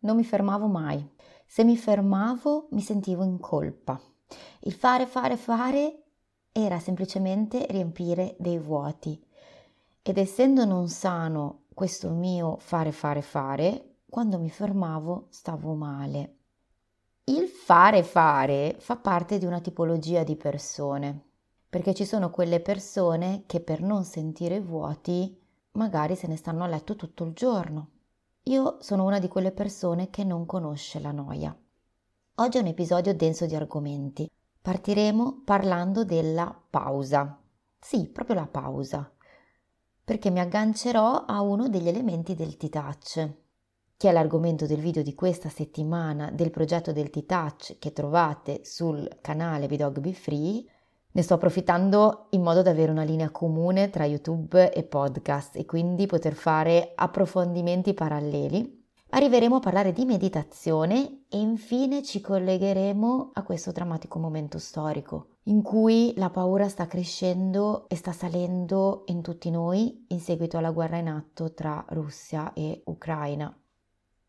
non 0.00 0.16
mi 0.16 0.24
fermavo 0.24 0.66
mai. 0.66 1.06
Se 1.46 1.64
mi 1.64 1.76
fermavo 1.76 2.68
mi 2.70 2.80
sentivo 2.80 3.24
in 3.24 3.38
colpa. 3.38 4.00
Il 4.60 4.72
fare, 4.72 5.06
fare, 5.06 5.36
fare 5.36 6.02
era 6.52 6.78
semplicemente 6.78 7.66
riempire 7.70 8.36
dei 8.38 8.58
vuoti. 8.58 9.20
Ed 10.02 10.18
essendo 10.18 10.64
non 10.64 10.88
sano 10.88 11.64
questo 11.74 12.10
mio 12.10 12.56
fare, 12.58 12.92
fare, 12.92 13.22
fare, 13.22 13.96
quando 14.08 14.38
mi 14.38 14.50
fermavo 14.50 15.26
stavo 15.30 15.74
male. 15.74 16.36
Il 17.24 17.46
fare, 17.46 18.02
fare 18.02 18.76
fa 18.78 18.96
parte 18.96 19.38
di 19.38 19.44
una 19.44 19.60
tipologia 19.60 20.24
di 20.24 20.34
persone, 20.36 21.26
perché 21.68 21.92
ci 21.92 22.06
sono 22.06 22.30
quelle 22.30 22.60
persone 22.60 23.44
che 23.46 23.60
per 23.60 23.82
non 23.82 24.04
sentire 24.04 24.60
vuoti 24.60 25.38
magari 25.72 26.16
se 26.16 26.26
ne 26.26 26.36
stanno 26.36 26.64
a 26.64 26.66
letto 26.66 26.96
tutto 26.96 27.24
il 27.24 27.32
giorno. 27.34 27.97
Io 28.48 28.78
sono 28.80 29.04
una 29.04 29.18
di 29.18 29.28
quelle 29.28 29.52
persone 29.52 30.08
che 30.08 30.24
non 30.24 30.46
conosce 30.46 31.00
la 31.00 31.12
noia. 31.12 31.54
Oggi 32.36 32.56
è 32.56 32.60
un 32.62 32.68
episodio 32.68 33.14
denso 33.14 33.44
di 33.44 33.54
argomenti. 33.54 34.26
Partiremo 34.62 35.42
parlando 35.44 36.02
della 36.02 36.58
pausa. 36.70 37.38
Sì, 37.78 38.08
proprio 38.08 38.36
la 38.36 38.46
pausa. 38.46 39.12
Perché 40.02 40.30
mi 40.30 40.40
aggancerò 40.40 41.26
a 41.26 41.42
uno 41.42 41.68
degli 41.68 41.88
elementi 41.88 42.34
del 42.34 42.56
T-Touch, 42.56 43.34
che 43.98 44.08
è 44.08 44.12
l'argomento 44.12 44.64
del 44.64 44.80
video 44.80 45.02
di 45.02 45.14
questa 45.14 45.50
settimana 45.50 46.30
del 46.30 46.50
progetto 46.50 46.90
del 46.90 47.10
T-Touch 47.10 47.78
che 47.78 47.92
trovate 47.92 48.64
sul 48.64 49.18
canale 49.20 49.66
Bidog 49.66 49.98
Be 49.98 50.14
Free 50.14 50.64
ne 51.10 51.22
sto 51.22 51.34
approfittando 51.34 52.26
in 52.30 52.42
modo 52.42 52.62
da 52.62 52.70
avere 52.70 52.90
una 52.90 53.02
linea 53.02 53.30
comune 53.30 53.90
tra 53.90 54.04
YouTube 54.04 54.72
e 54.72 54.82
podcast 54.84 55.56
e 55.56 55.64
quindi 55.64 56.06
poter 56.06 56.34
fare 56.34 56.92
approfondimenti 56.94 57.94
paralleli. 57.94 58.76
Arriveremo 59.10 59.56
a 59.56 59.60
parlare 59.60 59.92
di 59.92 60.04
meditazione 60.04 61.24
e 61.28 61.38
infine 61.38 62.02
ci 62.02 62.20
collegheremo 62.20 63.30
a 63.32 63.42
questo 63.42 63.72
drammatico 63.72 64.18
momento 64.18 64.58
storico 64.58 65.38
in 65.48 65.62
cui 65.62 66.12
la 66.16 66.30
paura 66.30 66.68
sta 66.68 66.86
crescendo 66.86 67.88
e 67.88 67.96
sta 67.96 68.12
salendo 68.12 69.04
in 69.06 69.22
tutti 69.22 69.50
noi 69.50 70.04
in 70.08 70.20
seguito 70.20 70.58
alla 70.58 70.70
guerra 70.70 70.98
in 70.98 71.08
atto 71.08 71.54
tra 71.54 71.84
Russia 71.88 72.52
e 72.52 72.82
Ucraina. 72.84 73.52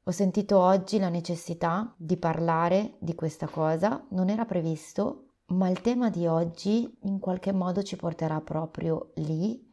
Ho 0.03 0.11
sentito 0.11 0.57
oggi 0.57 0.97
la 0.97 1.09
necessità 1.09 1.93
di 1.97 2.17
parlare 2.17 2.95
di 2.99 3.15
questa 3.15 3.47
cosa, 3.47 4.05
non 4.11 4.29
era 4.29 4.45
previsto, 4.45 5.28
ma 5.49 5.69
il 5.69 5.81
tema 5.81 6.09
di 6.09 6.27
oggi 6.27 6.97
in 7.03 7.19
qualche 7.19 7.51
modo 7.51 7.81
ci 7.83 7.95
porterà 7.95 8.41
proprio 8.41 9.11
lì 9.15 9.67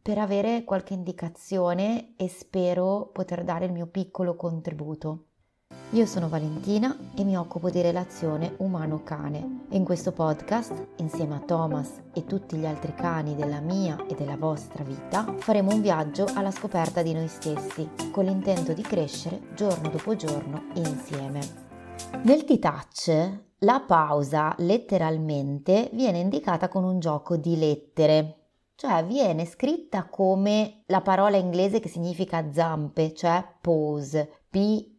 per 0.00 0.18
avere 0.18 0.64
qualche 0.64 0.94
indicazione 0.94 2.14
e 2.16 2.28
spero 2.28 3.10
poter 3.12 3.44
dare 3.44 3.66
il 3.66 3.72
mio 3.72 3.86
piccolo 3.86 4.34
contributo. 4.34 5.26
Io 5.90 6.06
sono 6.06 6.28
Valentina 6.28 6.96
e 7.14 7.22
mi 7.22 7.36
occupo 7.36 7.70
di 7.70 7.82
relazione 7.82 8.54
umano-cane 8.58 9.66
e 9.68 9.76
in 9.76 9.84
questo 9.84 10.12
podcast, 10.12 10.88
insieme 10.96 11.36
a 11.36 11.40
Thomas 11.40 12.00
e 12.14 12.24
tutti 12.24 12.56
gli 12.56 12.66
altri 12.66 12.94
cani 12.94 13.36
della 13.36 13.60
mia 13.60 14.04
e 14.06 14.14
della 14.14 14.36
vostra 14.36 14.82
vita, 14.82 15.34
faremo 15.38 15.72
un 15.72 15.82
viaggio 15.82 16.26
alla 16.34 16.50
scoperta 16.50 17.02
di 17.02 17.12
noi 17.12 17.28
stessi, 17.28 17.88
con 18.10 18.24
l'intento 18.24 18.72
di 18.72 18.82
crescere 18.82 19.40
giorno 19.54 19.88
dopo 19.90 20.16
giorno 20.16 20.64
insieme. 20.74 21.40
Nel 22.24 22.44
T-Touch 22.44 23.51
la 23.62 23.80
pausa 23.80 24.54
letteralmente 24.58 25.88
viene 25.92 26.18
indicata 26.18 26.68
con 26.68 26.84
un 26.84 26.98
gioco 26.98 27.36
di 27.36 27.56
lettere, 27.56 28.38
cioè 28.74 29.04
viene 29.04 29.44
scritta 29.46 30.08
come 30.08 30.82
la 30.86 31.00
parola 31.00 31.36
inglese 31.36 31.78
che 31.78 31.88
significa 31.88 32.50
zampe, 32.52 33.14
cioè 33.14 33.44
pause, 33.60 34.46
P-A-W-S. 34.50 34.96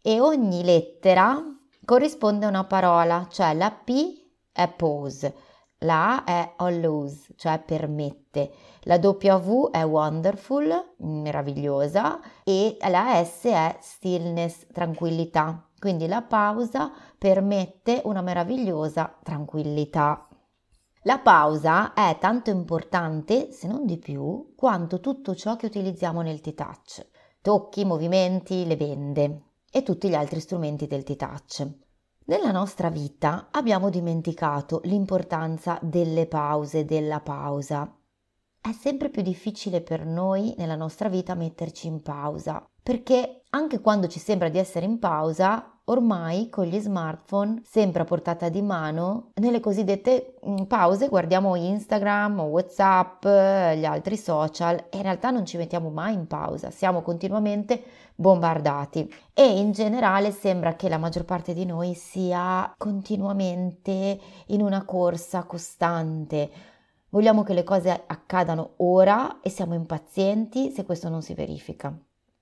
E 0.00 0.20
ogni 0.20 0.64
lettera 0.64 1.42
corrisponde 1.84 2.46
a 2.46 2.50
una 2.50 2.64
parola, 2.64 3.26
cioè 3.28 3.52
la 3.52 3.70
P 3.70 4.24
è 4.50 4.66
pause, 4.68 5.34
la 5.80 6.16
A 6.16 6.24
è 6.24 6.54
allows, 6.56 7.32
cioè 7.36 7.60
permette, 7.60 8.50
la 8.84 8.98
W 8.98 9.70
è 9.70 9.84
wonderful, 9.84 10.94
meravigliosa, 10.98 12.18
e 12.44 12.78
la 12.88 13.22
S 13.22 13.44
è 13.44 13.76
stillness, 13.80 14.66
tranquillità. 14.72 15.67
Quindi 15.78 16.06
la 16.06 16.22
pausa 16.22 16.90
permette 17.16 18.02
una 18.04 18.20
meravigliosa 18.20 19.16
tranquillità. 19.22 20.28
La 21.02 21.18
pausa 21.20 21.94
è 21.94 22.18
tanto 22.18 22.50
importante, 22.50 23.52
se 23.52 23.68
non 23.68 23.86
di 23.86 23.98
più, 23.98 24.54
quanto 24.56 25.00
tutto 25.00 25.34
ciò 25.34 25.56
che 25.56 25.66
utilizziamo 25.66 26.20
nel 26.20 26.40
T-Touch. 26.40 27.06
Tocchi, 27.40 27.84
movimenti, 27.84 28.66
le 28.66 28.76
bende 28.76 29.42
e 29.70 29.82
tutti 29.82 30.08
gli 30.08 30.14
altri 30.14 30.40
strumenti 30.40 30.86
del 30.86 31.04
T-Touch. 31.04 31.66
Nella 32.24 32.50
nostra 32.50 32.90
vita 32.90 33.48
abbiamo 33.52 33.88
dimenticato 33.88 34.80
l'importanza 34.84 35.78
delle 35.80 36.26
pause, 36.26 36.84
della 36.84 37.20
pausa. 37.20 37.96
È 38.60 38.72
sempre 38.72 39.08
più 39.08 39.22
difficile 39.22 39.80
per 39.80 40.04
noi 40.04 40.54
nella 40.58 40.76
nostra 40.76 41.08
vita 41.08 41.34
metterci 41.34 41.86
in 41.86 42.02
pausa, 42.02 42.68
perché 42.82 43.37
anche 43.50 43.80
quando 43.80 44.08
ci 44.08 44.18
sembra 44.18 44.48
di 44.48 44.58
essere 44.58 44.84
in 44.84 44.98
pausa, 44.98 45.78
ormai 45.84 46.50
con 46.50 46.64
gli 46.66 46.78
smartphone 46.78 47.62
sempre 47.64 48.02
a 48.02 48.04
portata 48.04 48.48
di 48.48 48.60
mano, 48.60 49.30
nelle 49.34 49.60
cosiddette 49.60 50.34
mm, 50.46 50.64
pause 50.64 51.08
guardiamo 51.08 51.56
Instagram, 51.56 52.40
Whatsapp, 52.40 53.24
gli 53.24 53.84
altri 53.84 54.16
social 54.16 54.86
e 54.90 54.96
in 54.98 55.02
realtà 55.02 55.30
non 55.30 55.46
ci 55.46 55.56
mettiamo 55.56 55.88
mai 55.88 56.14
in 56.14 56.26
pausa, 56.26 56.70
siamo 56.70 57.02
continuamente 57.02 57.82
bombardati 58.14 59.10
e 59.32 59.58
in 59.58 59.72
generale 59.72 60.30
sembra 60.30 60.74
che 60.74 60.88
la 60.88 60.98
maggior 60.98 61.24
parte 61.24 61.54
di 61.54 61.64
noi 61.64 61.94
sia 61.94 62.74
continuamente 62.76 64.20
in 64.46 64.60
una 64.60 64.84
corsa 64.84 65.44
costante. 65.44 66.50
Vogliamo 67.10 67.42
che 67.42 67.54
le 67.54 67.64
cose 67.64 68.02
accadano 68.06 68.74
ora 68.78 69.40
e 69.40 69.48
siamo 69.48 69.74
impazienti 69.74 70.70
se 70.70 70.84
questo 70.84 71.08
non 71.08 71.22
si 71.22 71.32
verifica 71.32 71.98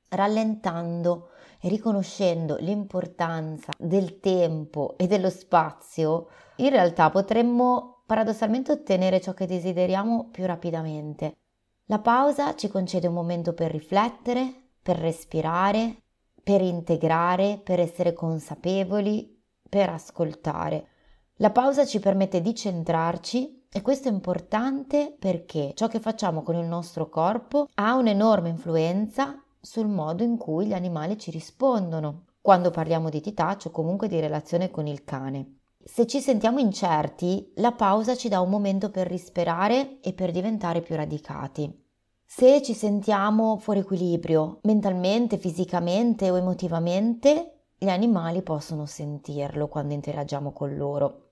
rallentando 0.09 1.31
e 1.61 1.69
riconoscendo 1.69 2.56
l'importanza 2.61 3.72
del 3.78 4.21
tempo 4.21 4.94
e 4.97 5.06
dello 5.06 5.31
spazio, 5.31 6.28
in 6.56 6.71
realtà 6.71 7.11
potremmo 7.11 8.03
paradossalmente 8.06 8.72
ottenere 8.72 9.21
ciò 9.21 9.34
che 9.34 9.47
desideriamo 9.47 10.28
più 10.31 10.47
rapidamente. 10.47 11.39
La 11.87 11.99
pausa 11.99 12.55
ci 12.55 12.69
concede 12.69 13.06
un 13.06 13.15
momento 13.15 13.53
per 13.53 13.71
riflettere, 13.71 14.71
per 14.83 14.99
respirare, 14.99 16.03
per 16.43 16.61
integrare, 16.61 17.61
per 17.62 17.81
essere 17.81 18.12
consapevoli, 18.12 19.43
per 19.69 19.91
ascoltare. 19.91 20.88
La 21.37 21.50
pausa 21.50 21.84
ci 21.84 21.99
permette 21.99 22.41
di 22.41 22.55
centrarci 22.55 23.67
e 23.71 23.83
questo 23.83 24.09
è 24.09 24.12
importante 24.12 25.15
perché 25.19 25.73
ciò 25.75 25.88
che 25.88 26.00
facciamo 26.00 26.43
con 26.43 26.55
il 26.55 26.67
nostro 26.67 27.09
corpo 27.09 27.69
ha 27.75 27.94
un'enorme 27.94 28.49
influenza 28.49 29.41
sul 29.66 29.88
modo 29.88 30.22
in 30.22 30.37
cui 30.37 30.66
gli 30.66 30.72
animali 30.72 31.19
ci 31.19 31.32
rispondono 31.32 32.27
quando 32.41 32.71
parliamo 32.71 33.09
di 33.09 33.21
titaccio 33.21 33.69
o 33.69 33.72
comunque 33.72 34.06
di 34.06 34.21
relazione 34.21 34.71
con 34.71 34.87
il 34.87 35.03
cane. 35.03 35.56
Se 35.82 36.06
ci 36.06 36.21
sentiamo 36.21 36.60
incerti, 36.60 37.53
la 37.56 37.72
pausa 37.72 38.15
ci 38.15 38.28
dà 38.28 38.41
un 38.41 38.49
momento 38.49 38.91
per 38.91 39.09
respirare 39.09 39.99
e 40.00 40.12
per 40.12 40.31
diventare 40.31 40.82
più 40.82 40.94
radicati. 40.94 41.84
Se 42.25 42.62
ci 42.62 42.75
sentiamo 42.75 43.56
fuori 43.56 43.81
equilibrio, 43.81 44.60
mentalmente, 44.62 45.37
fisicamente 45.37 46.31
o 46.31 46.37
emotivamente, 46.37 47.62
gli 47.76 47.88
animali 47.88 48.43
possono 48.43 48.87
sentirlo 48.87 49.66
quando 49.66 49.94
interagiamo 49.94 50.53
con 50.53 50.76
loro 50.76 51.25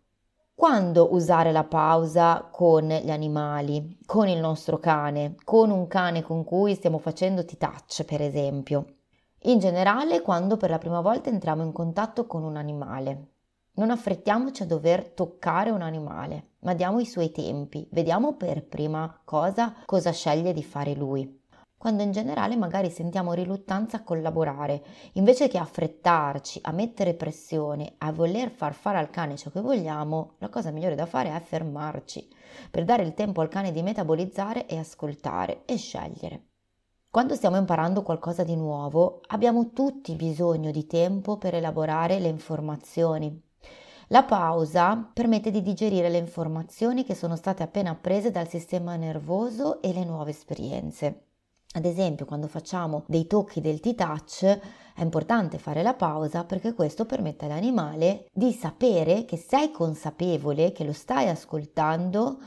quando 0.57 1.13
usare 1.13 1.51
la 1.51 1.65
pausa 1.65 2.49
con 2.51 2.87
gli 2.87 3.11
animali, 3.11 3.99
con 4.07 4.29
il 4.29 4.39
nostro 4.39 4.79
cane, 4.79 5.35
con 5.45 5.71
un 5.71 5.89
cane 5.89 6.23
con 6.23 6.45
cui 6.45 6.75
stiamo 6.75 6.99
facendo 6.99 7.45
T-touch, 7.45 8.05
per 8.05 8.23
esempio. 8.23 8.85
In 9.43 9.59
generale, 9.59 10.23
quando 10.23 10.57
per 10.57 10.71
la 10.71 10.79
prima 10.79 11.01
volta 11.01 11.29
entriamo 11.29 11.65
in 11.65 11.73
contatto 11.73 12.27
con 12.27 12.45
un 12.45 12.57
animale. 12.57 13.33
Non 13.75 13.91
affrettiamoci 13.91 14.63
a 14.63 14.67
dover 14.67 15.11
toccare 15.11 15.71
un 15.71 15.83
animale, 15.83 16.51
ma 16.61 16.73
diamo 16.73 17.01
i 17.01 17.07
suoi 17.07 17.33
tempi, 17.33 17.89
vediamo 17.91 18.37
per 18.37 18.65
prima 18.65 19.21
cosa 19.25 19.75
cosa 19.85 20.13
sceglie 20.13 20.53
di 20.53 20.63
fare 20.63 20.95
lui 20.95 21.43
quando 21.85 22.03
in 22.03 22.13
generale 22.13 22.57
magari 22.57 22.89
sentiamo 22.89 23.35
riluttanza 23.35 23.99
a 23.99 24.03
collaborare. 24.03 24.83
Invece 25.13 25.49
che 25.49 25.59
affrettarci, 25.59 26.61
a 26.63 26.73
mettere 26.73 27.13
pressione, 27.13 27.97
a 27.99 28.11
voler 28.11 28.49
far 28.49 28.73
fare 28.73 28.97
al 28.97 29.11
cane 29.11 29.37
ciò 29.37 29.51
che 29.51 29.61
vogliamo, 29.61 30.37
la 30.39 30.49
cosa 30.49 30.71
migliore 30.71 30.95
da 30.95 31.05
fare 31.05 31.37
è 31.37 31.41
fermarci, 31.41 32.27
per 32.71 32.87
dare 32.87 33.03
il 33.03 33.13
tempo 33.13 33.43
al 33.43 33.51
cane 33.51 33.71
di 33.71 33.83
metabolizzare 33.83 34.65
e 34.65 34.79
ascoltare 34.79 35.65
e 35.67 35.77
scegliere. 35.77 36.47
Quando 37.11 37.35
stiamo 37.35 37.59
imparando 37.59 38.03
qualcosa 38.03 38.45
di 38.45 38.57
nuovo, 38.57 39.21
abbiamo 39.27 39.73
tutti 39.75 40.15
bisogno 40.15 40.71
di 40.71 40.87
tempo 40.87 41.37
per 41.37 41.55
elaborare 41.55 42.19
le 42.19 42.29
informazioni. 42.29 43.43
La 44.07 44.25
pausa 44.25 45.11
permette 45.13 45.51
di 45.51 45.61
digerire 45.61 46.09
le 46.09 46.17
informazioni 46.17 47.05
che 47.05 47.15
sono 47.15 47.37
state 47.37 47.63
appena 47.63 47.91
apprese 47.91 48.31
dal 48.31 48.49
sistema 48.49 48.97
nervoso 48.97 49.83
e 49.83 49.93
le 49.93 50.05
nuove 50.07 50.31
esperienze. 50.31 51.25
Ad 51.77 51.87
esempio, 51.87 52.25
quando 52.25 52.47
facciamo 52.47 53.03
dei 53.09 53.27
tocchi 53.27 53.61
del 53.61 53.81
T-Touch, 53.81 54.45
è 54.95 55.03
importante 55.03 55.59
fare 55.59 55.83
la 55.83 55.95
pausa 55.95 56.45
perché 56.45 56.73
questo 56.73 57.05
permette 57.05 57.47
all'animale 57.47 58.27
di 58.33 58.53
sapere 58.53 59.25
che 59.25 59.37
sei 59.37 59.73
consapevole, 59.73 60.71
che 60.71 60.85
lo 60.85 60.93
stai 60.93 61.29
ascoltando 61.29 62.39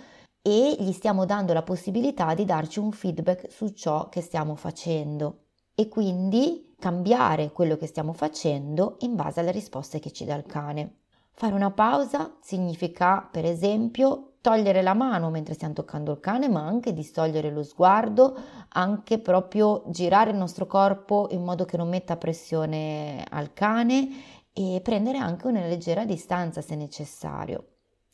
e 0.42 0.78
gli 0.80 0.94
stiamo 0.94 1.26
dando 1.26 1.52
la 1.52 1.62
possibilità 1.62 2.34
di 2.36 2.46
darci 2.46 2.80
un 2.80 2.94
feedback 2.94 3.52
su 3.52 3.68
ciò 3.72 4.08
che 4.08 4.22
stiamo 4.22 4.56
facendo 4.56 5.48
e 5.76 5.90
quindi 5.90 6.74
cambiare 6.80 7.52
quello 7.52 7.76
che 7.76 7.88
stiamo 7.88 8.14
facendo 8.14 8.96
in 9.00 9.16
base 9.16 9.42
alle 9.42 9.52
risposte 9.52 10.00
che 10.00 10.14
ci 10.14 10.24
dà 10.24 10.36
il 10.36 10.46
cane. 10.46 11.00
Fare 11.34 11.54
una 11.54 11.72
pausa 11.72 12.38
significa, 12.42 13.28
per 13.30 13.44
esempio, 13.44 14.37
togliere 14.48 14.82
la 14.82 14.94
mano 14.94 15.30
mentre 15.30 15.56
stiamo 15.56 15.74
toccando 15.74 16.14
il 16.14 16.22
cane, 16.22 16.48
ma 16.48 16.62
anche 16.62 16.94
distogliere 16.94 17.52
lo 17.52 17.64
sguardo, 17.64 18.34
anche 18.70 19.20
proprio 19.20 19.84
girare 19.88 20.32
il 20.32 20.38
nostro 20.38 20.66
corpo 20.66 21.28
in 21.32 21.44
modo 21.44 21.66
che 21.66 21.76
non 21.76 21.90
metta 21.90 22.16
pressione 22.16 23.26
al 23.30 23.52
cane 23.52 24.08
e 24.54 24.80
prendere 24.82 25.18
anche 25.18 25.48
una 25.48 25.68
leggera 25.68 26.06
distanza 26.06 26.62
se 26.62 26.76
necessario 26.76 27.66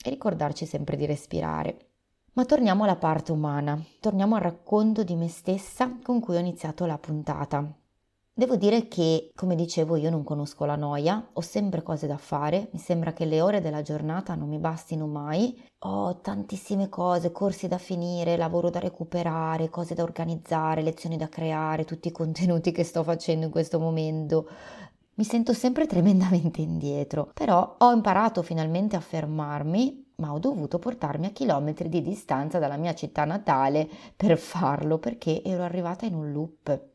e 0.04 0.10
ricordarci 0.10 0.66
sempre 0.66 0.96
di 0.96 1.06
respirare. 1.06 1.78
Ma 2.34 2.46
torniamo 2.46 2.84
alla 2.84 2.96
parte 2.96 3.32
umana, 3.32 3.80
torniamo 4.00 4.34
al 4.34 4.42
racconto 4.42 5.04
di 5.04 5.16
me 5.16 5.28
stessa 5.28 6.00
con 6.02 6.20
cui 6.20 6.36
ho 6.36 6.40
iniziato 6.40 6.88
la 6.88 6.98
puntata. 6.98 7.83
Devo 8.36 8.56
dire 8.56 8.88
che, 8.88 9.30
come 9.36 9.54
dicevo, 9.54 9.96
io 9.96 10.10
non 10.10 10.24
conosco 10.24 10.66
la 10.66 10.76
noia, 10.76 11.30
ho 11.34 11.42
sempre 11.42 11.84
cose 11.84 12.08
da 12.08 12.18
fare, 12.18 12.68
mi 12.72 12.80
sembra 12.80 13.14
che 13.14 13.26
le 13.26 13.42
ore 13.42 13.62
della 13.62 13.84
giornata 13.84 14.34
non 14.34 14.50
mi 14.50 14.58
bastino 14.58 15.06
mai, 15.06 15.56
ho 15.86 16.20
tantissime 16.20 16.90
cose, 16.90 17.32
corsi 17.32 17.68
da 17.68 17.78
finire, 17.78 18.36
lavoro 18.36 18.72
da 18.72 18.80
recuperare, 18.80 19.70
cose 19.70 19.94
da 19.94 20.02
organizzare, 20.02 20.82
lezioni 20.82 21.16
da 21.16 21.30
creare, 21.30 21.86
tutti 21.86 22.08
i 22.08 22.12
contenuti 22.12 22.72
che 22.72 22.84
sto 22.84 23.04
facendo 23.04 23.46
in 23.46 23.52
questo 23.52 23.80
momento. 23.80 24.50
Mi 25.14 25.26
sento 25.26 25.54
sempre 25.54 25.86
tremendamente 25.86 26.60
indietro, 26.60 27.30
però 27.36 27.76
ho 27.78 27.92
imparato 27.92 28.42
finalmente 28.42 28.96
a 28.96 29.00
fermarmi, 29.00 30.14
ma 30.16 30.34
ho 30.34 30.40
dovuto 30.40 30.80
portarmi 30.80 31.28
a 31.28 31.32
chilometri 31.32 31.88
di 31.88 32.02
distanza 32.02 32.58
dalla 32.58 32.78
mia 32.78 32.96
città 32.96 33.26
natale 33.26 33.88
per 34.16 34.40
farlo 34.40 34.98
perché 34.98 35.44
ero 35.44 35.62
arrivata 35.62 36.08
in 36.08 36.16
un 36.16 36.32
loop. 36.32 36.93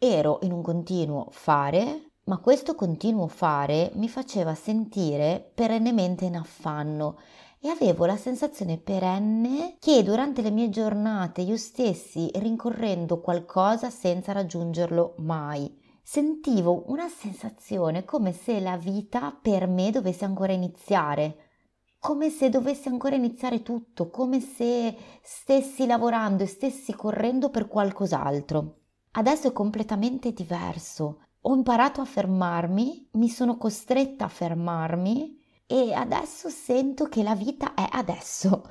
Ero 0.00 0.38
in 0.42 0.52
un 0.52 0.62
continuo 0.62 1.26
fare, 1.32 2.12
ma 2.26 2.38
questo 2.38 2.76
continuo 2.76 3.26
fare 3.26 3.90
mi 3.94 4.08
faceva 4.08 4.54
sentire 4.54 5.50
perennemente 5.52 6.24
in 6.24 6.36
affanno 6.36 7.18
e 7.58 7.68
avevo 7.68 8.06
la 8.06 8.16
sensazione 8.16 8.78
perenne 8.78 9.74
che 9.80 10.04
durante 10.04 10.40
le 10.40 10.52
mie 10.52 10.68
giornate 10.68 11.40
io 11.40 11.56
stessi 11.56 12.30
rincorrendo 12.32 13.20
qualcosa 13.20 13.90
senza 13.90 14.30
raggiungerlo 14.30 15.14
mai. 15.18 15.76
Sentivo 16.00 16.84
una 16.86 17.08
sensazione 17.08 18.04
come 18.04 18.30
se 18.30 18.60
la 18.60 18.76
vita 18.76 19.36
per 19.42 19.66
me 19.66 19.90
dovesse 19.90 20.24
ancora 20.24 20.52
iniziare, 20.52 21.38
come 21.98 22.30
se 22.30 22.50
dovesse 22.50 22.88
ancora 22.88 23.16
iniziare 23.16 23.62
tutto, 23.62 24.10
come 24.10 24.38
se 24.38 24.96
stessi 25.24 25.86
lavorando 25.86 26.44
e 26.44 26.46
stessi 26.46 26.94
correndo 26.94 27.50
per 27.50 27.66
qualcos'altro. 27.66 28.76
Adesso 29.12 29.48
è 29.48 29.52
completamente 29.52 30.32
diverso. 30.32 31.20
Ho 31.42 31.54
imparato 31.54 32.00
a 32.00 32.04
fermarmi, 32.04 33.08
mi 33.12 33.28
sono 33.28 33.56
costretta 33.56 34.26
a 34.26 34.28
fermarmi 34.28 35.40
e 35.66 35.92
adesso 35.92 36.48
sento 36.48 37.06
che 37.06 37.22
la 37.22 37.34
vita 37.34 37.74
è 37.74 37.86
adesso. 37.90 38.64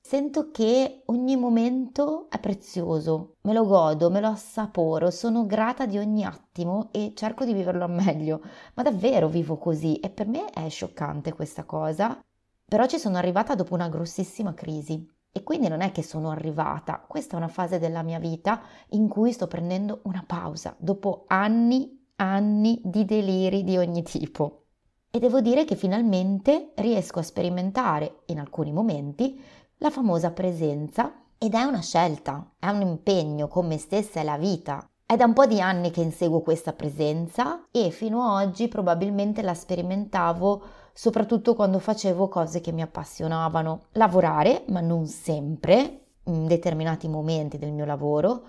Sento 0.00 0.50
che 0.50 1.02
ogni 1.06 1.36
momento 1.36 2.28
è 2.28 2.38
prezioso, 2.38 3.36
me 3.42 3.52
lo 3.52 3.64
godo, 3.64 4.10
me 4.10 4.20
lo 4.20 4.28
assaporo, 4.28 5.10
sono 5.10 5.46
grata 5.46 5.86
di 5.86 5.96
ogni 5.96 6.24
attimo 6.24 6.88
e 6.92 7.12
cerco 7.14 7.44
di 7.44 7.54
viverlo 7.54 7.84
al 7.84 7.92
meglio. 7.92 8.42
Ma 8.74 8.82
davvero 8.82 9.28
vivo 9.28 9.56
così 9.56 9.96
e 10.00 10.10
per 10.10 10.26
me 10.26 10.50
è 10.50 10.68
scioccante 10.68 11.32
questa 11.32 11.64
cosa. 11.64 12.20
Però 12.64 12.86
ci 12.86 12.98
sono 12.98 13.16
arrivata 13.16 13.54
dopo 13.54 13.74
una 13.74 13.88
grossissima 13.88 14.52
crisi. 14.54 15.08
E 15.34 15.42
quindi 15.42 15.68
non 15.68 15.80
è 15.80 15.92
che 15.92 16.02
sono 16.02 16.28
arrivata, 16.28 17.02
questa 17.08 17.34
è 17.34 17.36
una 17.38 17.48
fase 17.48 17.78
della 17.78 18.02
mia 18.02 18.18
vita 18.18 18.60
in 18.90 19.08
cui 19.08 19.32
sto 19.32 19.46
prendendo 19.46 20.00
una 20.04 20.22
pausa 20.26 20.76
dopo 20.78 21.24
anni, 21.26 22.10
anni 22.16 22.78
di 22.84 23.06
deliri 23.06 23.64
di 23.64 23.78
ogni 23.78 24.02
tipo. 24.02 24.66
E 25.10 25.18
devo 25.18 25.40
dire 25.40 25.64
che 25.64 25.74
finalmente 25.74 26.72
riesco 26.76 27.18
a 27.18 27.22
sperimentare 27.22 28.24
in 28.26 28.40
alcuni 28.40 28.72
momenti 28.72 29.42
la 29.78 29.90
famosa 29.90 30.32
presenza 30.32 31.14
ed 31.38 31.54
è 31.54 31.62
una 31.62 31.80
scelta, 31.80 32.52
è 32.58 32.68
un 32.68 32.82
impegno 32.82 33.48
con 33.48 33.66
me 33.66 33.78
stessa 33.78 34.20
e 34.20 34.24
la 34.24 34.36
vita. 34.36 34.86
È 35.04 35.16
da 35.16 35.24
un 35.24 35.32
po' 35.32 35.46
di 35.46 35.60
anni 35.60 35.90
che 35.90 36.00
inseguo 36.02 36.40
questa 36.40 36.72
presenza 36.72 37.66
e 37.70 37.90
fino 37.90 38.22
ad 38.22 38.48
oggi 38.48 38.68
probabilmente 38.68 39.42
la 39.42 39.54
sperimentavo 39.54 40.62
soprattutto 40.92 41.54
quando 41.54 41.78
facevo 41.78 42.28
cose 42.28 42.60
che 42.60 42.72
mi 42.72 42.82
appassionavano. 42.82 43.86
Lavorare, 43.92 44.64
ma 44.68 44.80
non 44.80 45.06
sempre, 45.06 46.00
in 46.24 46.46
determinati 46.46 47.08
momenti 47.08 47.58
del 47.58 47.72
mio 47.72 47.84
lavoro, 47.84 48.42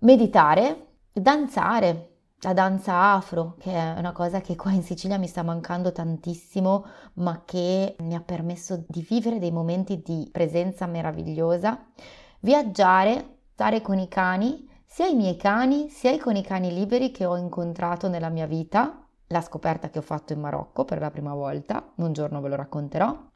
meditare, 0.00 0.86
danzare, 1.12 2.12
la 2.40 2.52
danza 2.52 3.12
afro, 3.14 3.56
che 3.58 3.72
è 3.72 3.98
una 3.98 4.12
cosa 4.12 4.40
che 4.40 4.54
qua 4.54 4.70
in 4.70 4.84
Sicilia 4.84 5.18
mi 5.18 5.26
sta 5.26 5.42
mancando 5.42 5.90
tantissimo, 5.90 6.84
ma 7.14 7.42
che 7.44 7.96
mi 7.98 8.14
ha 8.14 8.20
permesso 8.20 8.84
di 8.86 9.04
vivere 9.08 9.40
dei 9.40 9.50
momenti 9.50 10.02
di 10.02 10.28
presenza 10.30 10.86
meravigliosa, 10.86 11.84
viaggiare, 12.40 13.38
stare 13.52 13.82
con 13.82 13.98
i 13.98 14.06
cani, 14.06 14.68
sia 14.86 15.06
i 15.06 15.16
miei 15.16 15.36
cani, 15.36 15.88
sia 15.90 16.16
con 16.18 16.36
i 16.36 16.42
cani 16.42 16.72
liberi 16.72 17.10
che 17.10 17.24
ho 17.24 17.36
incontrato 17.36 18.08
nella 18.08 18.28
mia 18.28 18.46
vita, 18.46 19.07
la 19.28 19.40
scoperta 19.40 19.90
che 19.90 19.98
ho 19.98 20.02
fatto 20.02 20.32
in 20.32 20.40
Marocco 20.40 20.84
per 20.84 20.98
la 20.98 21.10
prima 21.10 21.34
volta, 21.34 21.92
un 21.96 22.12
giorno 22.12 22.40
ve 22.40 22.48
lo 22.48 22.56
racconterò. 22.56 23.26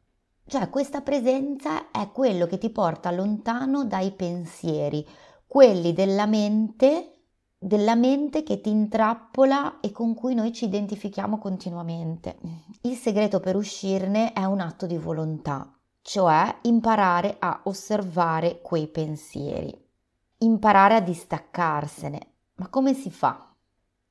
Cioè 0.45 0.69
questa 0.69 1.01
presenza 1.01 1.91
è 1.91 2.11
quello 2.11 2.47
che 2.47 2.57
ti 2.57 2.69
porta 2.69 3.11
lontano 3.11 3.85
dai 3.85 4.11
pensieri, 4.11 5.07
quelli 5.47 5.93
della 5.93 6.25
mente, 6.25 7.27
della 7.57 7.95
mente 7.95 8.43
che 8.43 8.59
ti 8.59 8.69
intrappola 8.69 9.79
e 9.79 9.91
con 9.91 10.13
cui 10.13 10.33
noi 10.33 10.51
ci 10.51 10.65
identifichiamo 10.65 11.37
continuamente. 11.37 12.37
Il 12.81 12.95
segreto 12.95 13.39
per 13.39 13.55
uscirne 13.55 14.33
è 14.33 14.43
un 14.43 14.59
atto 14.59 14.85
di 14.85 14.97
volontà, 14.97 15.73
cioè 16.01 16.57
imparare 16.63 17.37
a 17.39 17.61
osservare 17.63 18.59
quei 18.61 18.87
pensieri, 18.87 19.73
imparare 20.39 20.95
a 20.95 21.01
distaccarsene. 21.01 22.19
Ma 22.55 22.67
come 22.67 22.93
si 22.93 23.09
fa? 23.09 23.52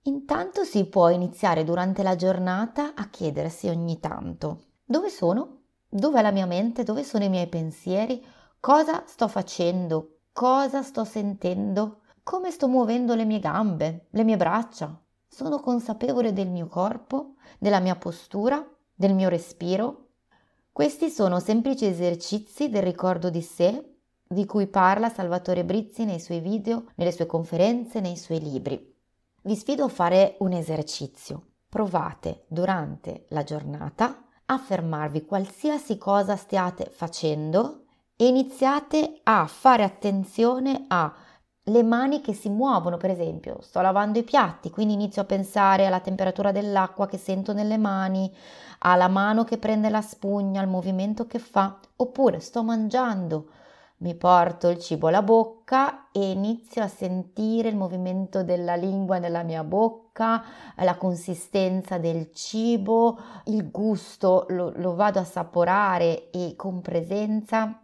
Intanto 0.04 0.64
si 0.64 0.86
può 0.86 1.10
iniziare 1.10 1.62
durante 1.62 2.02
la 2.02 2.16
giornata 2.16 2.94
a 2.94 3.08
chiedersi 3.08 3.68
ogni 3.68 4.00
tanto 4.00 4.64
dove 4.84 5.08
sono? 5.08 5.60
Dov'è 5.88 6.20
la 6.20 6.32
mia 6.32 6.44
mente? 6.44 6.82
Dove 6.82 7.02
sono 7.02 7.24
i 7.24 7.30
miei 7.30 7.46
pensieri? 7.46 8.22
Cosa 8.60 9.04
sto 9.06 9.26
facendo? 9.26 10.18
Cosa 10.32 10.82
sto 10.82 11.04
sentendo? 11.04 12.00
Come 12.22 12.50
sto 12.50 12.68
muovendo 12.68 13.14
le 13.14 13.24
mie 13.24 13.38
gambe, 13.38 14.08
le 14.10 14.24
mie 14.24 14.36
braccia? 14.36 15.00
Sono 15.26 15.60
consapevole 15.60 16.34
del 16.34 16.50
mio 16.50 16.66
corpo, 16.66 17.36
della 17.58 17.80
mia 17.80 17.96
postura, 17.96 18.62
del 18.94 19.14
mio 19.14 19.30
respiro? 19.30 20.08
Questi 20.70 21.08
sono 21.08 21.40
semplici 21.40 21.86
esercizi 21.86 22.68
del 22.68 22.82
ricordo 22.82 23.30
di 23.30 23.40
sé 23.40 23.94
di 24.26 24.44
cui 24.44 24.66
parla 24.66 25.08
Salvatore 25.08 25.64
Brizzi 25.64 26.04
nei 26.04 26.20
suoi 26.20 26.40
video, 26.40 26.90
nelle 26.96 27.12
sue 27.12 27.24
conferenze, 27.24 28.00
nei 28.00 28.16
suoi 28.16 28.40
libri. 28.40 28.91
Vi 29.44 29.56
sfido 29.56 29.86
a 29.86 29.88
fare 29.88 30.36
un 30.38 30.52
esercizio. 30.52 31.46
Provate 31.68 32.44
durante 32.46 33.24
la 33.30 33.42
giornata 33.42 34.22
a 34.46 34.56
fermarvi 34.56 35.24
qualsiasi 35.24 35.98
cosa 35.98 36.36
stiate 36.36 36.88
facendo 36.94 37.86
e 38.14 38.28
iniziate 38.28 39.18
a 39.24 39.44
fare 39.48 39.82
attenzione 39.82 40.84
alle 40.86 41.82
mani 41.82 42.20
che 42.20 42.34
si 42.34 42.50
muovono, 42.50 42.98
per 42.98 43.10
esempio, 43.10 43.60
sto 43.62 43.80
lavando 43.80 44.20
i 44.20 44.22
piatti, 44.22 44.70
quindi 44.70 44.94
inizio 44.94 45.22
a 45.22 45.24
pensare 45.24 45.86
alla 45.86 45.98
temperatura 45.98 46.52
dell'acqua 46.52 47.08
che 47.08 47.18
sento 47.18 47.52
nelle 47.52 47.78
mani, 47.78 48.32
alla 48.78 49.08
mano 49.08 49.42
che 49.42 49.58
prende 49.58 49.88
la 49.88 50.02
spugna, 50.02 50.60
al 50.60 50.68
movimento 50.68 51.26
che 51.26 51.40
fa, 51.40 51.80
oppure 51.96 52.38
sto 52.38 52.62
mangiando, 52.62 53.48
mi 54.02 54.16
porto 54.16 54.68
il 54.68 54.78
cibo 54.78 55.06
alla 55.06 55.22
bocca 55.22 56.10
e 56.10 56.32
inizio 56.32 56.82
a 56.82 56.88
sentire 56.88 57.68
il 57.68 57.76
movimento 57.76 58.42
della 58.42 58.74
lingua 58.74 59.18
nella 59.18 59.44
mia 59.44 59.62
bocca, 59.62 60.44
la 60.76 60.96
consistenza 60.96 61.98
del 61.98 62.32
cibo, 62.32 63.18
il 63.44 63.70
gusto, 63.70 64.46
lo, 64.48 64.72
lo 64.74 64.96
vado 64.96 65.20
a 65.20 65.22
assaporare 65.22 66.30
e 66.30 66.54
con 66.56 66.82
presenza. 66.82 67.80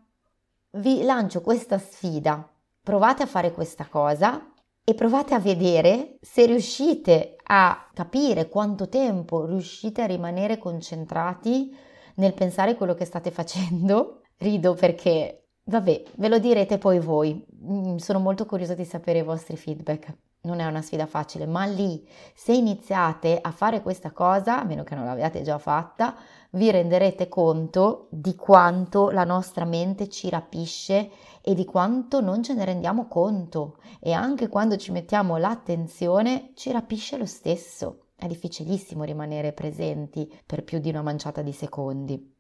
Vi 0.70 1.04
lancio 1.04 1.40
questa 1.40 1.78
sfida. 1.78 2.46
Provate 2.82 3.22
a 3.22 3.26
fare 3.26 3.52
questa 3.52 3.86
cosa 3.88 4.52
e 4.82 4.94
provate 4.94 5.34
a 5.34 5.38
vedere 5.38 6.16
se 6.20 6.46
riuscite 6.46 7.36
a 7.44 7.88
capire 7.94 8.48
quanto 8.48 8.88
tempo 8.88 9.46
riuscite 9.46 10.02
a 10.02 10.06
rimanere 10.06 10.58
concentrati 10.58 11.74
nel 12.16 12.34
pensare 12.34 12.74
quello 12.74 12.94
che 12.94 13.04
state 13.04 13.30
facendo. 13.30 14.22
Rido 14.36 14.74
perché 14.74 15.47
Vabbè, 15.68 16.02
ve 16.16 16.28
lo 16.28 16.38
direte 16.38 16.78
poi 16.78 16.98
voi. 16.98 17.44
Mm, 17.62 17.96
sono 17.96 18.20
molto 18.20 18.46
curiosa 18.46 18.72
di 18.74 18.86
sapere 18.86 19.18
i 19.18 19.22
vostri 19.22 19.56
feedback. 19.58 20.16
Non 20.40 20.60
è 20.60 20.64
una 20.64 20.80
sfida 20.80 21.04
facile, 21.04 21.44
ma 21.44 21.66
lì, 21.66 22.08
se 22.34 22.54
iniziate 22.54 23.38
a 23.38 23.50
fare 23.50 23.82
questa 23.82 24.12
cosa, 24.12 24.60
a 24.60 24.64
meno 24.64 24.82
che 24.82 24.94
non 24.94 25.04
l'abbiate 25.04 25.42
già 25.42 25.58
fatta, 25.58 26.16
vi 26.52 26.70
renderete 26.70 27.28
conto 27.28 28.06
di 28.10 28.34
quanto 28.34 29.10
la 29.10 29.24
nostra 29.24 29.66
mente 29.66 30.08
ci 30.08 30.30
rapisce 30.30 31.10
e 31.42 31.54
di 31.54 31.66
quanto 31.66 32.22
non 32.22 32.42
ce 32.42 32.54
ne 32.54 32.64
rendiamo 32.64 33.06
conto. 33.06 33.76
E 34.00 34.12
anche 34.12 34.48
quando 34.48 34.78
ci 34.78 34.90
mettiamo 34.90 35.36
l'attenzione, 35.36 36.52
ci 36.54 36.72
rapisce 36.72 37.18
lo 37.18 37.26
stesso. 37.26 38.04
È 38.16 38.26
difficilissimo 38.26 39.04
rimanere 39.04 39.52
presenti 39.52 40.32
per 40.46 40.64
più 40.64 40.78
di 40.78 40.88
una 40.88 41.02
manciata 41.02 41.42
di 41.42 41.52
secondi. 41.52 42.36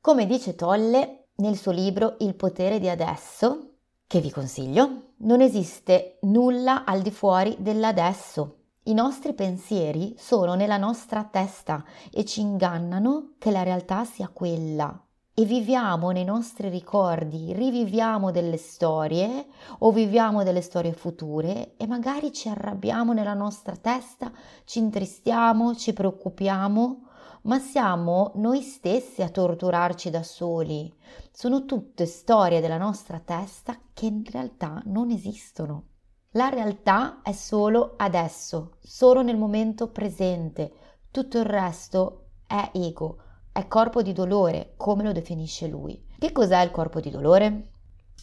Come 0.00 0.26
dice 0.26 0.54
Tolle, 0.54 1.21
nel 1.36 1.56
suo 1.56 1.72
libro 1.72 2.16
Il 2.18 2.34
potere 2.34 2.78
di 2.78 2.88
adesso, 2.88 3.70
che 4.06 4.20
vi 4.20 4.30
consiglio, 4.30 5.14
non 5.18 5.40
esiste 5.40 6.18
nulla 6.22 6.84
al 6.84 7.00
di 7.00 7.10
fuori 7.10 7.56
dell'adesso. 7.58 8.56
I 8.84 8.94
nostri 8.94 9.32
pensieri 9.32 10.14
sono 10.18 10.54
nella 10.54 10.76
nostra 10.76 11.24
testa 11.24 11.84
e 12.10 12.24
ci 12.24 12.40
ingannano 12.40 13.34
che 13.38 13.50
la 13.50 13.62
realtà 13.62 14.04
sia 14.04 14.28
quella. 14.28 15.00
E 15.34 15.44
viviamo 15.44 16.10
nei 16.10 16.24
nostri 16.24 16.68
ricordi, 16.68 17.54
riviviamo 17.54 18.30
delle 18.30 18.58
storie 18.58 19.46
o 19.78 19.90
viviamo 19.90 20.42
delle 20.42 20.60
storie 20.60 20.92
future 20.92 21.74
e 21.78 21.86
magari 21.86 22.32
ci 22.32 22.50
arrabbiamo 22.50 23.14
nella 23.14 23.32
nostra 23.32 23.74
testa, 23.76 24.30
ci 24.64 24.78
intristiamo, 24.80 25.74
ci 25.74 25.94
preoccupiamo 25.94 27.06
ma 27.42 27.58
siamo 27.58 28.32
noi 28.36 28.60
stessi 28.62 29.22
a 29.22 29.28
torturarci 29.28 30.10
da 30.10 30.22
soli. 30.22 30.92
Sono 31.32 31.64
tutte 31.64 32.06
storie 32.06 32.60
della 32.60 32.78
nostra 32.78 33.18
testa 33.18 33.78
che 33.92 34.06
in 34.06 34.24
realtà 34.30 34.80
non 34.86 35.10
esistono. 35.10 35.86
La 36.32 36.48
realtà 36.48 37.20
è 37.22 37.32
solo 37.32 37.94
adesso, 37.96 38.76
solo 38.80 39.22
nel 39.22 39.36
momento 39.36 39.88
presente. 39.88 40.72
Tutto 41.10 41.38
il 41.38 41.44
resto 41.44 42.28
è 42.46 42.70
ego, 42.72 43.18
è 43.52 43.66
corpo 43.68 44.02
di 44.02 44.12
dolore, 44.12 44.74
come 44.76 45.02
lo 45.02 45.12
definisce 45.12 45.66
lui. 45.66 46.06
Che 46.18 46.32
cos'è 46.32 46.62
il 46.62 46.70
corpo 46.70 47.00
di 47.00 47.10
dolore? 47.10 47.72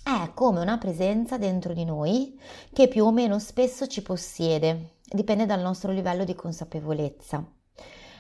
È 0.02 0.32
come 0.34 0.62
una 0.62 0.78
presenza 0.78 1.38
dentro 1.38 1.74
di 1.74 1.86
noi 1.86 2.40
che 2.74 2.88
più 2.88 3.06
o 3.06 3.12
meno 3.12 3.38
spesso 3.38 3.86
ci 3.86 4.02
possiede, 4.02 4.94
dipende 5.04 5.46
dal 5.46 5.60
nostro 5.60 5.92
livello 5.92 6.24
di 6.24 6.34
consapevolezza. 6.34 7.59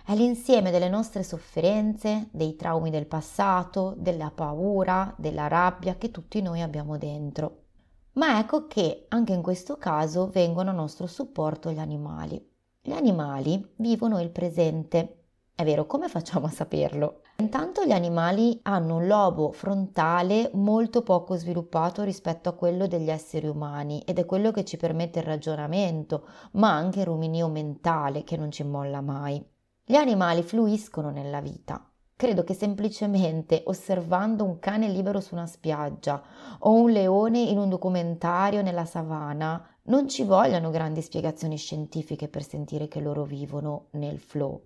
È 0.09 0.15
l'insieme 0.15 0.71
delle 0.71 0.89
nostre 0.89 1.21
sofferenze, 1.21 2.29
dei 2.31 2.55
traumi 2.55 2.89
del 2.89 3.05
passato, 3.05 3.93
della 3.95 4.31
paura, 4.33 5.13
della 5.19 5.47
rabbia 5.47 5.97
che 5.97 6.09
tutti 6.09 6.41
noi 6.41 6.63
abbiamo 6.63 6.97
dentro. 6.97 7.65
Ma 8.13 8.39
ecco 8.39 8.65
che 8.65 9.05
anche 9.09 9.33
in 9.33 9.43
questo 9.43 9.77
caso 9.77 10.27
vengono 10.29 10.71
a 10.71 10.73
nostro 10.73 11.05
supporto 11.05 11.69
gli 11.69 11.77
animali. 11.77 12.43
Gli 12.81 12.91
animali 12.91 13.63
vivono 13.75 14.19
il 14.19 14.31
presente. 14.31 15.25
È 15.53 15.63
vero, 15.63 15.85
come 15.85 16.09
facciamo 16.09 16.47
a 16.47 16.49
saperlo? 16.49 17.21
Intanto 17.37 17.85
gli 17.85 17.91
animali 17.91 18.59
hanno 18.63 18.95
un 18.95 19.05
lobo 19.05 19.51
frontale 19.51 20.49
molto 20.55 21.03
poco 21.03 21.35
sviluppato 21.35 22.01
rispetto 22.01 22.49
a 22.49 22.53
quello 22.53 22.87
degli 22.87 23.11
esseri 23.11 23.45
umani 23.45 24.01
ed 24.07 24.17
è 24.17 24.25
quello 24.25 24.49
che 24.49 24.65
ci 24.65 24.75
permette 24.75 25.19
il 25.19 25.25
ragionamento, 25.25 26.27
ma 26.53 26.71
anche 26.73 27.01
il 27.01 27.05
ruminio 27.05 27.47
mentale 27.47 28.23
che 28.23 28.37
non 28.37 28.49
ci 28.49 28.63
molla 28.63 29.01
mai. 29.01 29.57
Gli 29.91 29.95
animali 29.95 30.43
fluiscono 30.43 31.09
nella 31.09 31.41
vita. 31.41 31.83
Credo 32.15 32.43
che 32.43 32.53
semplicemente 32.53 33.63
osservando 33.65 34.43
un 34.43 34.59
cane 34.59 34.87
libero 34.87 35.19
su 35.19 35.33
una 35.33 35.47
spiaggia 35.47 36.21
o 36.59 36.73
un 36.73 36.91
leone 36.91 37.39
in 37.39 37.57
un 37.57 37.69
documentario 37.69 38.61
nella 38.61 38.85
savana 38.85 39.67
non 39.85 40.07
ci 40.07 40.23
vogliano 40.23 40.69
grandi 40.69 41.01
spiegazioni 41.01 41.57
scientifiche 41.57 42.27
per 42.27 42.45
sentire 42.45 42.87
che 42.87 42.99
loro 42.99 43.23
vivono 43.23 43.87
nel 43.93 44.19
flow. 44.19 44.63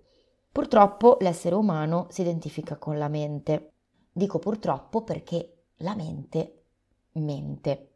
Purtroppo 0.52 1.16
l'essere 1.20 1.54
umano 1.54 2.06
si 2.10 2.20
identifica 2.20 2.76
con 2.76 2.98
la 2.98 3.08
mente. 3.08 3.72
Dico 4.12 4.38
purtroppo 4.38 5.04
perché 5.04 5.68
la 5.76 5.94
mente 5.94 6.64
mente. 7.12 7.92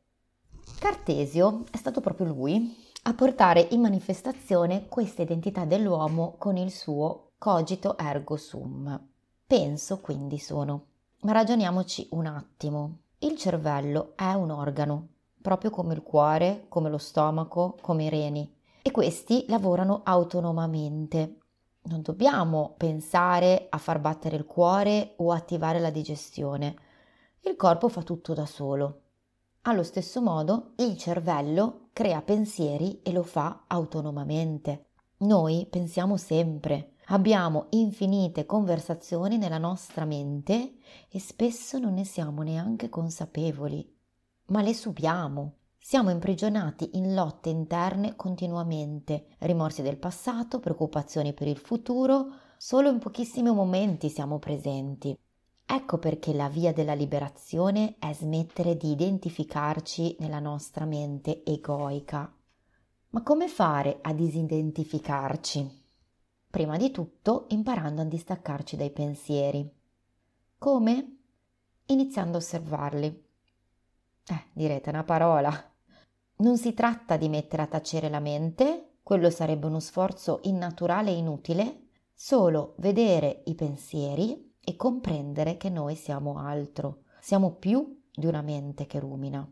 Cartesio 0.78 1.64
è 1.70 1.76
stato 1.76 2.00
proprio 2.00 2.28
lui 2.28 2.87
a 3.02 3.14
portare 3.14 3.66
in 3.70 3.80
manifestazione 3.80 4.86
questa 4.88 5.22
identità 5.22 5.64
dell'uomo 5.64 6.34
con 6.36 6.56
il 6.56 6.70
suo 6.70 7.30
cogito 7.38 7.96
ergo 7.96 8.36
sum. 8.36 9.00
Penso 9.46 10.00
quindi 10.00 10.38
sono. 10.38 10.86
Ma 11.20 11.32
ragioniamoci 11.32 12.08
un 12.10 12.26
attimo. 12.26 12.98
Il 13.18 13.36
cervello 13.36 14.12
è 14.14 14.32
un 14.32 14.50
organo, 14.50 15.08
proprio 15.40 15.70
come 15.70 15.94
il 15.94 16.02
cuore, 16.02 16.66
come 16.68 16.90
lo 16.90 16.98
stomaco, 16.98 17.76
come 17.80 18.04
i 18.04 18.08
reni, 18.08 18.54
e 18.82 18.90
questi 18.90 19.44
lavorano 19.48 20.02
autonomamente. 20.04 21.38
Non 21.84 22.02
dobbiamo 22.02 22.74
pensare 22.76 23.66
a 23.70 23.78
far 23.78 24.00
battere 24.00 24.36
il 24.36 24.44
cuore 24.44 25.14
o 25.16 25.32
attivare 25.32 25.80
la 25.80 25.90
digestione. 25.90 26.76
Il 27.40 27.56
corpo 27.56 27.88
fa 27.88 28.02
tutto 28.02 28.34
da 28.34 28.44
solo. 28.44 29.02
Allo 29.62 29.82
stesso 29.82 30.22
modo, 30.22 30.72
il 30.76 30.96
cervello 30.96 31.88
crea 31.92 32.22
pensieri 32.22 33.00
e 33.02 33.12
lo 33.12 33.22
fa 33.22 33.64
autonomamente. 33.66 34.90
Noi 35.18 35.66
pensiamo 35.68 36.16
sempre, 36.16 36.94
abbiamo 37.06 37.66
infinite 37.70 38.46
conversazioni 38.46 39.36
nella 39.36 39.58
nostra 39.58 40.04
mente 40.04 40.76
e 41.10 41.18
spesso 41.18 41.78
non 41.78 41.94
ne 41.94 42.04
siamo 42.04 42.42
neanche 42.42 42.88
consapevoli, 42.88 43.86
ma 44.46 44.62
le 44.62 44.74
subiamo. 44.74 45.54
Siamo 45.76 46.10
imprigionati 46.10 46.90
in 46.94 47.14
lotte 47.14 47.48
interne 47.48 48.14
continuamente, 48.16 49.26
rimorsi 49.38 49.82
del 49.82 49.98
passato, 49.98 50.60
preoccupazioni 50.60 51.32
per 51.34 51.48
il 51.48 51.58
futuro, 51.58 52.28
solo 52.56 52.90
in 52.90 52.98
pochissimi 52.98 53.50
momenti 53.52 54.08
siamo 54.08 54.38
presenti. 54.38 55.18
Ecco 55.70 55.98
perché 55.98 56.32
la 56.32 56.48
via 56.48 56.72
della 56.72 56.94
liberazione 56.94 57.96
è 57.98 58.14
smettere 58.14 58.78
di 58.78 58.90
identificarci 58.90 60.16
nella 60.20 60.38
nostra 60.38 60.86
mente 60.86 61.44
egoica. 61.44 62.34
Ma 63.10 63.22
come 63.22 63.48
fare 63.48 63.98
a 64.00 64.14
disidentificarci? 64.14 65.84
Prima 66.48 66.78
di 66.78 66.90
tutto 66.90 67.44
imparando 67.48 68.00
a 68.00 68.06
distaccarci 68.06 68.76
dai 68.76 68.90
pensieri. 68.90 69.70
Come? 70.56 71.18
Iniziando 71.84 72.38
a 72.38 72.40
osservarli. 72.40 73.24
Eh, 74.26 74.44
direte 74.54 74.88
una 74.88 75.04
parola. 75.04 75.52
Non 76.36 76.56
si 76.56 76.72
tratta 76.72 77.18
di 77.18 77.28
mettere 77.28 77.60
a 77.60 77.66
tacere 77.66 78.08
la 78.08 78.20
mente, 78.20 79.00
quello 79.02 79.28
sarebbe 79.28 79.66
uno 79.66 79.80
sforzo 79.80 80.40
innaturale 80.44 81.10
e 81.10 81.18
inutile, 81.18 81.88
solo 82.14 82.72
vedere 82.78 83.42
i 83.44 83.54
pensieri 83.54 84.47
e 84.60 84.76
comprendere 84.76 85.56
che 85.56 85.70
noi 85.70 85.94
siamo 85.94 86.38
altro, 86.38 87.04
siamo 87.20 87.52
più 87.52 88.02
di 88.14 88.26
una 88.26 88.42
mente 88.42 88.86
che 88.86 88.98
rumina. 88.98 89.48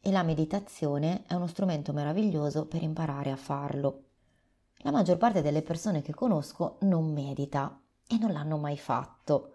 E 0.00 0.10
la 0.10 0.22
meditazione 0.22 1.24
è 1.26 1.34
uno 1.34 1.46
strumento 1.46 1.92
meraviglioso 1.92 2.66
per 2.66 2.82
imparare 2.82 3.30
a 3.30 3.36
farlo. 3.36 4.04
La 4.78 4.90
maggior 4.90 5.16
parte 5.16 5.42
delle 5.42 5.62
persone 5.62 6.02
che 6.02 6.14
conosco 6.14 6.78
non 6.82 7.12
medita 7.12 7.80
e 8.06 8.16
non 8.16 8.32
l'hanno 8.32 8.56
mai 8.56 8.78
fatto. 8.78 9.52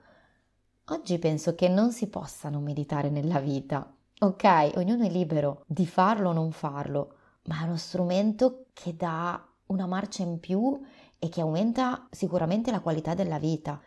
Oggi 0.87 1.17
penso 1.17 1.55
che 1.55 1.69
non 1.69 1.91
si 1.91 2.07
possa 2.07 2.49
non 2.49 2.61
meditare 2.61 3.09
nella 3.09 3.39
vita. 3.39 3.95
Ok, 4.19 4.73
ognuno 4.75 5.05
è 5.05 5.09
libero 5.09 5.63
di 5.65 5.87
farlo 5.87 6.29
o 6.29 6.33
non 6.33 6.51
farlo, 6.51 7.15
ma 7.45 7.61
è 7.61 7.63
uno 7.63 7.77
strumento 7.77 8.65
che 8.73 8.95
dà 8.95 9.41
una 9.67 9.85
marcia 9.85 10.23
in 10.23 10.39
più 10.39 10.79
e 11.17 11.29
che 11.29 11.41
aumenta 11.41 12.07
sicuramente 12.11 12.69
la 12.69 12.81
qualità 12.81 13.13
della 13.13 13.39
vita 13.39 13.81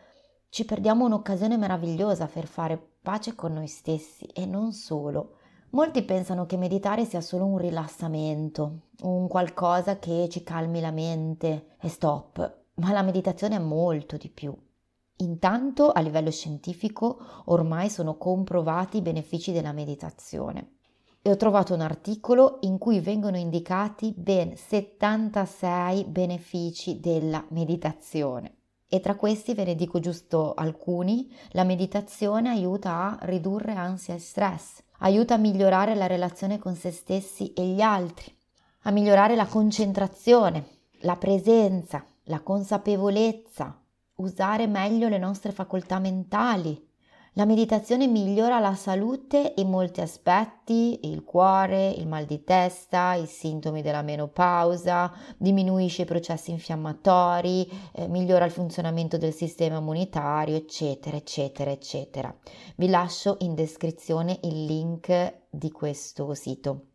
ci 0.57 0.65
perdiamo 0.65 1.05
un'occasione 1.05 1.59
meravigliosa 1.59 2.25
per 2.33 2.47
fare 2.47 2.83
pace 3.03 3.35
con 3.35 3.53
noi 3.53 3.67
stessi 3.67 4.25
e 4.25 4.47
non 4.47 4.73
solo. 4.73 5.35
Molti 5.73 6.03
pensano 6.03 6.47
che 6.47 6.57
meditare 6.57 7.05
sia 7.05 7.21
solo 7.21 7.45
un 7.45 7.59
rilassamento, 7.59 8.85
un 9.03 9.29
qualcosa 9.29 9.99
che 9.99 10.29
ci 10.31 10.43
calmi 10.43 10.81
la 10.81 10.93
mente 10.93 11.77
e 11.79 11.91
stop, 11.91 12.61
ma 12.77 12.91
la 12.93 13.03
meditazione 13.03 13.57
è 13.57 13.59
molto 13.59 14.17
di 14.17 14.31
più. 14.31 14.57
Intanto 15.17 15.91
a 15.91 16.01
livello 16.01 16.31
scientifico 16.31 17.19
ormai 17.45 17.91
sono 17.91 18.17
comprovati 18.17 18.97
i 18.97 19.03
benefici 19.03 19.53
della 19.53 19.73
meditazione 19.73 20.77
e 21.21 21.31
ho 21.31 21.37
trovato 21.37 21.75
un 21.75 21.83
articolo 21.83 22.61
in 22.63 22.79
cui 22.79 23.01
vengono 23.01 23.37
indicati 23.37 24.15
ben 24.17 24.57
76 24.57 26.05
benefici 26.05 26.99
della 26.99 27.45
meditazione. 27.51 28.56
E 28.89 29.01
tra 29.01 29.17
questi 29.17 29.55
ve 29.55 29.65
ne 29.65 29.75
dico 29.75 29.99
giusto 29.99 30.55
alcuni. 30.55 31.29
La 31.51 31.65
meditazione 31.65 32.51
aiuta 32.51 32.93
a 32.93 33.19
ridurre 33.23 33.75
ansia 33.75 34.15
e 34.15 34.19
stress, 34.19 34.81
aiuta 34.99 35.35
a 35.35 35.39
migliorare 35.39 35.95
la 35.95 36.07
relazione 36.07 36.59
con 36.59 36.77
se 36.77 36.93
stessi 36.93 37.53
e 37.53 37.67
gli 37.67 37.81
altri, 37.81 38.33
a 38.83 38.91
migliorare 38.91 39.35
la 39.35 39.47
concentrazione, 39.47 40.67
la 41.01 41.17
presenza, 41.17 42.05
la 42.25 42.41
consapevolezza, 42.41 43.81
usare 44.17 44.67
meglio 44.67 45.09
le 45.09 45.19
nostre 45.19 45.53
facoltà 45.53 45.99
mentali, 45.99 46.87
La 47.39 47.45
meditazione 47.45 48.07
migliora 48.07 48.59
la 48.61 48.75
salute 48.75 49.53
in 49.57 49.69
molti 49.69 50.01
aspetti, 50.01 51.01
il 51.03 51.23
cuore, 51.23 51.91
il 51.91 52.07
mal 52.07 52.25
di 52.25 52.43
testa, 52.45 53.13
i 53.13 53.27
sintomi 53.27 53.83
della 53.83 54.01
menopausa, 54.01 55.13
diminuisce 55.37 56.03
i 56.03 56.07
processi 56.07 56.51
infiammatori, 56.51 57.69
eh, 57.93 58.09
migliora 58.09 58.47
il 58.47 58.51
funzionamento 58.51 59.19
del 59.19 59.35
sistema 59.35 59.77
immunitario, 59.77 60.57
eccetera, 60.57 61.19
eccetera, 61.19 61.71
eccetera. 61.71 62.35
Vi 62.75 62.89
lascio 62.89 63.37
in 63.41 63.55
descrizione 63.55 64.39
il 64.45 64.65
link 64.65 65.35
di 65.51 65.71
questo 65.71 66.33
sito. 66.33 66.87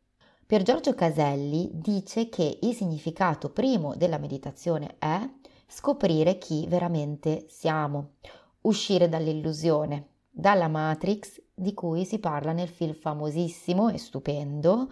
Pier 0.48 0.63
Giorgio 0.63 0.95
Caselli 0.95 1.69
dice 1.71 2.29
che 2.29 2.57
il 2.63 2.74
significato 2.74 3.51
primo 3.51 3.93
della 3.95 4.17
meditazione 4.17 4.95
è 4.98 5.21
scoprire 5.67 6.39
chi 6.39 6.65
veramente 6.65 7.45
siamo, 7.48 8.13
uscire 8.62 9.07
dall'illusione 9.07 10.07
dalla 10.31 10.67
Matrix 10.67 11.41
di 11.53 11.73
cui 11.73 12.05
si 12.05 12.19
parla 12.19 12.53
nel 12.53 12.69
film 12.69 12.93
famosissimo 12.93 13.89
e 13.89 13.97
stupendo 13.97 14.88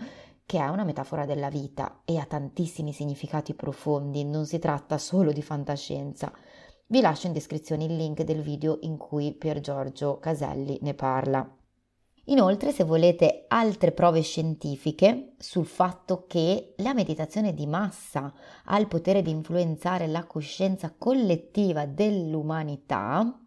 che 0.46 0.58
è 0.58 0.67
una 0.67 0.84
metafora 0.84 1.25
della 1.25 1.50
vita 1.50 2.01
e 2.05 2.17
ha 2.17 2.25
tantissimi 2.25 2.91
significati 2.91 3.53
profondi, 3.53 4.25
non 4.25 4.48
si 4.48 4.58
tratta 4.58 4.98
solo 4.98 5.31
di 5.31 5.43
fantascienza. 5.43 6.34
Vi 6.88 7.01
lascio 7.01 7.27
in 7.27 7.34
descrizione 7.34 7.84
il 7.84 7.96
link 7.96 8.24
del 8.24 8.41
video 8.41 8.79
in 8.81 8.98
cui 8.98 9.31
Pier 9.34 9.60
Giorgio 9.60 10.17
Caselli 10.17 10.79
ne 10.81 10.96
parla. 10.96 11.48
Inoltre, 12.25 12.72
se 12.72 12.84
volete 12.84 13.46
altre 13.48 13.91
prove 13.91 14.22
scientifiche 14.22 15.34
sul 15.38 15.67
fatto 15.67 16.25
che 16.25 16.74
la 16.77 16.96
meditazione 16.96 17.53
di 17.53 17.67
massa 17.67 18.34
ha 18.65 18.79
il 18.79 18.88
potere 18.88 19.22
di 19.22 19.29
influenzare 19.29 20.08
la 20.08 20.25
coscienza 20.25 20.91
collettiva 20.98 21.86
dell'umanità, 21.86 23.39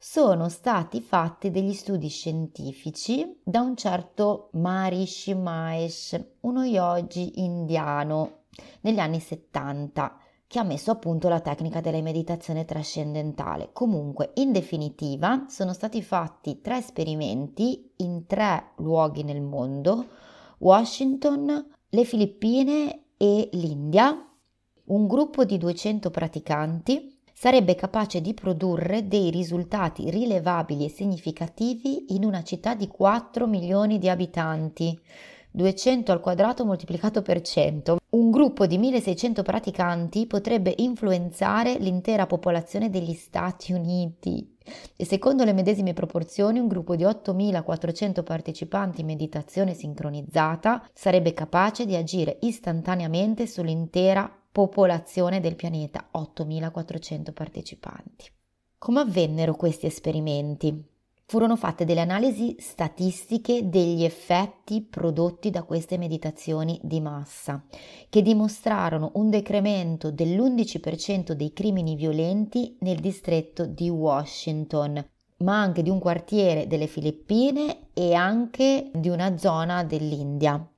sono 0.00 0.48
stati 0.48 1.00
fatti 1.00 1.50
degli 1.50 1.72
studi 1.72 2.08
scientifici 2.08 3.40
da 3.42 3.60
un 3.60 3.76
certo 3.76 4.48
Maharishi 4.52 5.34
Mahesh, 5.34 6.24
uno 6.42 6.62
yogi 6.62 7.42
indiano, 7.42 8.44
negli 8.82 9.00
anni 9.00 9.18
70, 9.18 10.16
che 10.46 10.60
ha 10.60 10.62
messo 10.62 10.92
a 10.92 10.96
punto 10.96 11.28
la 11.28 11.40
tecnica 11.40 11.80
della 11.80 12.00
meditazione 12.00 12.64
trascendentale. 12.64 13.70
Comunque, 13.72 14.30
in 14.36 14.52
definitiva, 14.52 15.46
sono 15.48 15.72
stati 15.72 16.00
fatti 16.00 16.60
tre 16.60 16.76
esperimenti 16.76 17.92
in 17.96 18.24
tre 18.26 18.74
luoghi 18.76 19.24
nel 19.24 19.42
mondo, 19.42 20.06
Washington, 20.58 21.70
le 21.88 22.04
Filippine 22.04 23.06
e 23.16 23.48
l'India, 23.52 24.26
un 24.84 25.06
gruppo 25.08 25.44
di 25.44 25.58
200 25.58 26.10
praticanti 26.10 27.17
sarebbe 27.40 27.76
capace 27.76 28.20
di 28.20 28.34
produrre 28.34 29.06
dei 29.06 29.30
risultati 29.30 30.10
rilevabili 30.10 30.86
e 30.86 30.88
significativi 30.88 32.06
in 32.08 32.24
una 32.24 32.42
città 32.42 32.74
di 32.74 32.88
4 32.88 33.46
milioni 33.46 33.98
di 33.98 34.08
abitanti. 34.08 34.98
200 35.52 36.10
al 36.10 36.18
quadrato 36.18 36.64
moltiplicato 36.64 37.22
per 37.22 37.40
100. 37.40 37.98
Un 38.10 38.32
gruppo 38.32 38.66
di 38.66 38.76
1600 38.76 39.44
praticanti 39.44 40.26
potrebbe 40.26 40.74
influenzare 40.78 41.78
l'intera 41.78 42.26
popolazione 42.26 42.90
degli 42.90 43.14
Stati 43.14 43.72
Uniti. 43.72 44.56
E 44.96 45.04
secondo 45.04 45.44
le 45.44 45.52
medesime 45.52 45.92
proporzioni, 45.92 46.58
un 46.58 46.66
gruppo 46.66 46.96
di 46.96 47.04
8400 47.04 48.24
partecipanti 48.24 49.02
in 49.02 49.06
meditazione 49.06 49.74
sincronizzata 49.74 50.88
sarebbe 50.92 51.32
capace 51.34 51.86
di 51.86 51.94
agire 51.94 52.38
istantaneamente 52.40 53.46
sull'intera 53.46 54.37
popolazione 54.58 55.38
del 55.38 55.54
pianeta, 55.54 56.08
8.400 56.12 57.32
partecipanti. 57.32 58.28
Come 58.76 58.98
avvennero 58.98 59.54
questi 59.54 59.86
esperimenti? 59.86 60.84
Furono 61.26 61.54
fatte 61.54 61.84
delle 61.84 62.00
analisi 62.00 62.56
statistiche 62.58 63.68
degli 63.68 64.02
effetti 64.02 64.82
prodotti 64.82 65.50
da 65.50 65.62
queste 65.62 65.96
meditazioni 65.96 66.76
di 66.82 67.00
massa, 67.00 67.62
che 68.08 68.20
dimostrarono 68.20 69.12
un 69.14 69.30
decremento 69.30 70.10
dell'11% 70.10 71.34
dei 71.34 71.52
crimini 71.52 71.94
violenti 71.94 72.76
nel 72.80 72.98
distretto 72.98 73.64
di 73.64 73.88
Washington, 73.88 75.08
ma 75.44 75.60
anche 75.60 75.84
di 75.84 75.90
un 75.90 76.00
quartiere 76.00 76.66
delle 76.66 76.88
Filippine 76.88 77.90
e 77.94 78.12
anche 78.12 78.90
di 78.92 79.08
una 79.08 79.38
zona 79.38 79.84
dell'India. 79.84 80.68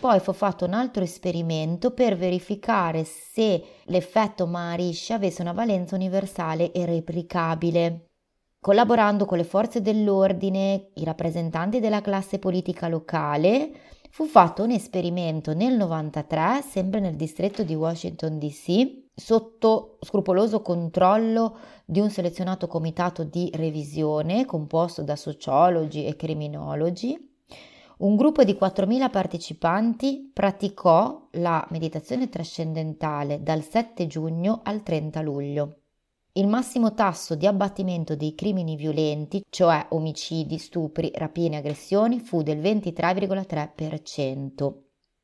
Poi 0.00 0.18
fu 0.20 0.32
fatto 0.32 0.64
un 0.64 0.74
altro 0.74 1.02
esperimento 1.02 1.92
per 1.92 2.16
verificare 2.16 3.04
se 3.04 3.62
l'effetto 3.84 4.46
Maharishi 4.46 5.12
avesse 5.12 5.42
una 5.42 5.52
valenza 5.52 5.94
universale 5.94 6.72
e 6.72 6.84
replicabile. 6.84 8.06
Collaborando 8.60 9.24
con 9.24 9.38
le 9.38 9.44
forze 9.44 9.80
dell'ordine, 9.80 10.90
i 10.94 11.04
rappresentanti 11.04 11.80
della 11.80 12.00
classe 12.00 12.38
politica 12.38 12.88
locale, 12.88 13.72
fu 14.10 14.26
fatto 14.26 14.62
un 14.62 14.70
esperimento 14.70 15.54
nel 15.54 15.76
93, 15.76 16.62
sempre 16.62 17.00
nel 17.00 17.16
distretto 17.16 17.62
di 17.62 17.74
Washington 17.74 18.38
DC, 18.38 19.00
sotto 19.14 19.98
scrupoloso 20.00 20.62
controllo 20.62 21.56
di 21.84 22.00
un 22.00 22.10
selezionato 22.10 22.66
comitato 22.66 23.24
di 23.24 23.50
revisione 23.54 24.44
composto 24.44 25.02
da 25.02 25.16
sociologi 25.16 26.04
e 26.04 26.16
criminologi 26.16 27.30
un 28.02 28.16
gruppo 28.16 28.42
di 28.42 28.54
4.000 28.54 29.10
partecipanti 29.10 30.28
praticò 30.32 31.28
la 31.32 31.64
meditazione 31.70 32.28
trascendentale 32.28 33.44
dal 33.44 33.62
7 33.62 34.08
giugno 34.08 34.60
al 34.64 34.82
30 34.82 35.20
luglio. 35.20 35.76
Il 36.32 36.48
massimo 36.48 36.94
tasso 36.94 37.36
di 37.36 37.46
abbattimento 37.46 38.16
dei 38.16 38.34
crimini 38.34 38.74
violenti, 38.74 39.44
cioè 39.48 39.86
omicidi, 39.90 40.58
stupri, 40.58 41.12
rapine 41.14 41.54
e 41.56 41.58
aggressioni, 41.58 42.18
fu 42.18 42.42
del 42.42 42.58
23,3% 42.58 44.72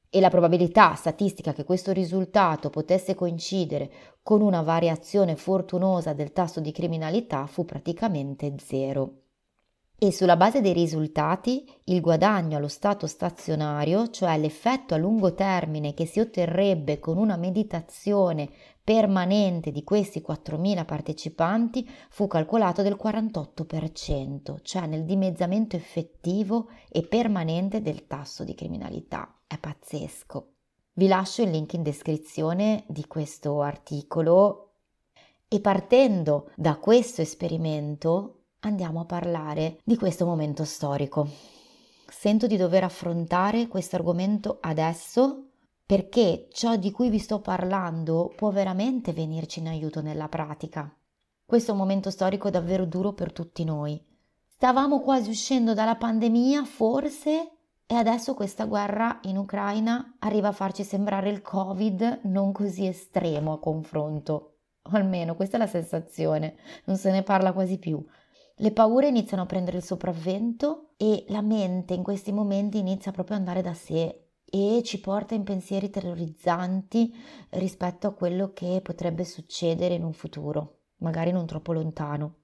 e 0.08 0.20
la 0.20 0.30
probabilità 0.30 0.94
statistica 0.94 1.52
che 1.52 1.64
questo 1.64 1.90
risultato 1.90 2.70
potesse 2.70 3.16
coincidere 3.16 3.90
con 4.22 4.40
una 4.40 4.62
variazione 4.62 5.34
fortunosa 5.34 6.12
del 6.12 6.32
tasso 6.32 6.60
di 6.60 6.70
criminalità 6.70 7.46
fu 7.46 7.64
praticamente 7.64 8.54
zero 8.58 9.22
e 10.00 10.12
sulla 10.12 10.36
base 10.36 10.60
dei 10.60 10.72
risultati 10.72 11.68
il 11.84 12.00
guadagno 12.00 12.56
allo 12.56 12.68
stato 12.68 13.08
stazionario, 13.08 14.10
cioè 14.10 14.38
l'effetto 14.38 14.94
a 14.94 14.96
lungo 14.96 15.34
termine 15.34 15.92
che 15.92 16.06
si 16.06 16.20
otterrebbe 16.20 17.00
con 17.00 17.16
una 17.16 17.36
meditazione 17.36 18.48
permanente 18.84 19.72
di 19.72 19.82
questi 19.82 20.24
4.000 20.26 20.84
partecipanti 20.84 21.90
fu 22.10 22.28
calcolato 22.28 22.82
del 22.82 22.96
48%, 22.96 24.60
cioè 24.62 24.86
nel 24.86 25.04
dimezzamento 25.04 25.74
effettivo 25.74 26.68
e 26.88 27.02
permanente 27.02 27.82
del 27.82 28.06
tasso 28.06 28.44
di 28.44 28.54
criminalità. 28.54 29.40
È 29.48 29.58
pazzesco. 29.58 30.52
Vi 30.92 31.08
lascio 31.08 31.42
il 31.42 31.50
link 31.50 31.72
in 31.72 31.82
descrizione 31.82 32.84
di 32.86 33.04
questo 33.08 33.62
articolo 33.62 34.74
e 35.48 35.60
partendo 35.60 36.50
da 36.54 36.76
questo 36.76 37.20
esperimento 37.20 38.37
andiamo 38.60 39.00
a 39.00 39.04
parlare 39.04 39.78
di 39.84 39.96
questo 39.96 40.26
momento 40.26 40.64
storico. 40.64 41.28
Sento 42.08 42.46
di 42.46 42.56
dover 42.56 42.84
affrontare 42.84 43.68
questo 43.68 43.96
argomento 43.96 44.58
adesso 44.60 45.44
perché 45.84 46.48
ciò 46.52 46.76
di 46.76 46.90
cui 46.90 47.08
vi 47.08 47.18
sto 47.18 47.40
parlando 47.40 48.32
può 48.36 48.50
veramente 48.50 49.12
venirci 49.12 49.60
in 49.60 49.68
aiuto 49.68 50.02
nella 50.02 50.28
pratica. 50.28 50.92
Questo 51.44 51.70
è 51.70 51.74
un 51.74 51.80
momento 51.80 52.10
storico 52.10 52.50
davvero 52.50 52.84
duro 52.84 53.12
per 53.12 53.32
tutti 53.32 53.64
noi. 53.64 54.02
Stavamo 54.46 55.00
quasi 55.00 55.30
uscendo 55.30 55.72
dalla 55.72 55.96
pandemia, 55.96 56.64
forse, 56.64 57.52
e 57.86 57.94
adesso 57.94 58.34
questa 58.34 58.66
guerra 58.66 59.20
in 59.22 59.38
Ucraina 59.38 60.16
arriva 60.18 60.48
a 60.48 60.52
farci 60.52 60.84
sembrare 60.84 61.30
il 61.30 61.40
Covid 61.40 62.20
non 62.24 62.52
così 62.52 62.86
estremo 62.86 63.54
a 63.54 63.58
confronto. 63.58 64.56
O 64.82 64.90
almeno 64.90 65.34
questa 65.36 65.56
è 65.56 65.58
la 65.58 65.66
sensazione, 65.66 66.56
non 66.84 66.96
se 66.96 67.10
ne 67.10 67.22
parla 67.22 67.52
quasi 67.54 67.78
più. 67.78 68.04
Le 68.60 68.72
paure 68.72 69.06
iniziano 69.06 69.44
a 69.44 69.46
prendere 69.46 69.76
il 69.76 69.84
sopravvento 69.84 70.90
e 70.96 71.24
la 71.28 71.42
mente 71.42 71.94
in 71.94 72.02
questi 72.02 72.32
momenti 72.32 72.78
inizia 72.78 73.12
proprio 73.12 73.36
ad 73.36 73.42
andare 73.42 73.62
da 73.62 73.72
sé 73.72 74.30
e 74.44 74.82
ci 74.84 74.98
porta 74.98 75.36
in 75.36 75.44
pensieri 75.44 75.90
terrorizzanti 75.90 77.14
rispetto 77.50 78.08
a 78.08 78.14
quello 78.14 78.52
che 78.52 78.80
potrebbe 78.82 79.24
succedere 79.24 79.94
in 79.94 80.02
un 80.02 80.12
futuro, 80.12 80.80
magari 80.96 81.30
non 81.30 81.46
troppo 81.46 81.72
lontano. 81.72 82.34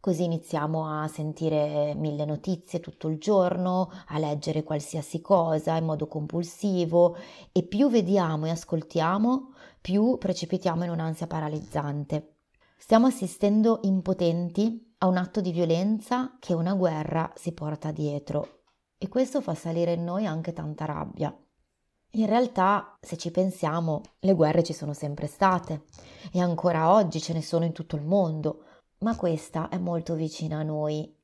Così 0.00 0.24
iniziamo 0.24 0.88
a 0.88 1.06
sentire 1.06 1.94
mille 1.94 2.24
notizie 2.24 2.80
tutto 2.80 3.06
il 3.06 3.18
giorno, 3.18 3.92
a 4.08 4.18
leggere 4.18 4.64
qualsiasi 4.64 5.20
cosa 5.20 5.76
in 5.76 5.84
modo 5.84 6.08
compulsivo 6.08 7.16
e 7.52 7.62
più 7.62 7.88
vediamo 7.88 8.46
e 8.46 8.50
ascoltiamo, 8.50 9.52
più 9.80 10.18
precipitiamo 10.18 10.82
in 10.82 10.90
un'ansia 10.90 11.28
paralizzante. 11.28 12.38
Stiamo 12.76 13.06
assistendo 13.06 13.78
impotenti 13.82 14.88
a 15.02 15.06
un 15.06 15.16
atto 15.16 15.40
di 15.40 15.50
violenza 15.50 16.36
che 16.38 16.52
una 16.52 16.74
guerra 16.74 17.32
si 17.34 17.52
porta 17.52 17.90
dietro 17.90 18.64
e 18.98 19.08
questo 19.08 19.40
fa 19.40 19.54
salire 19.54 19.94
in 19.94 20.04
noi 20.04 20.26
anche 20.26 20.52
tanta 20.52 20.84
rabbia. 20.84 21.34
In 22.14 22.26
realtà, 22.26 22.98
se 23.00 23.16
ci 23.16 23.30
pensiamo, 23.30 24.02
le 24.18 24.34
guerre 24.34 24.62
ci 24.62 24.74
sono 24.74 24.92
sempre 24.92 25.26
state 25.26 25.84
e 26.30 26.40
ancora 26.40 26.92
oggi 26.92 27.18
ce 27.18 27.32
ne 27.32 27.40
sono 27.40 27.64
in 27.64 27.72
tutto 27.72 27.96
il 27.96 28.02
mondo, 28.02 28.64
ma 28.98 29.16
questa 29.16 29.70
è 29.70 29.78
molto 29.78 30.14
vicina 30.14 30.58
a 30.58 30.64
noi. 30.64 31.16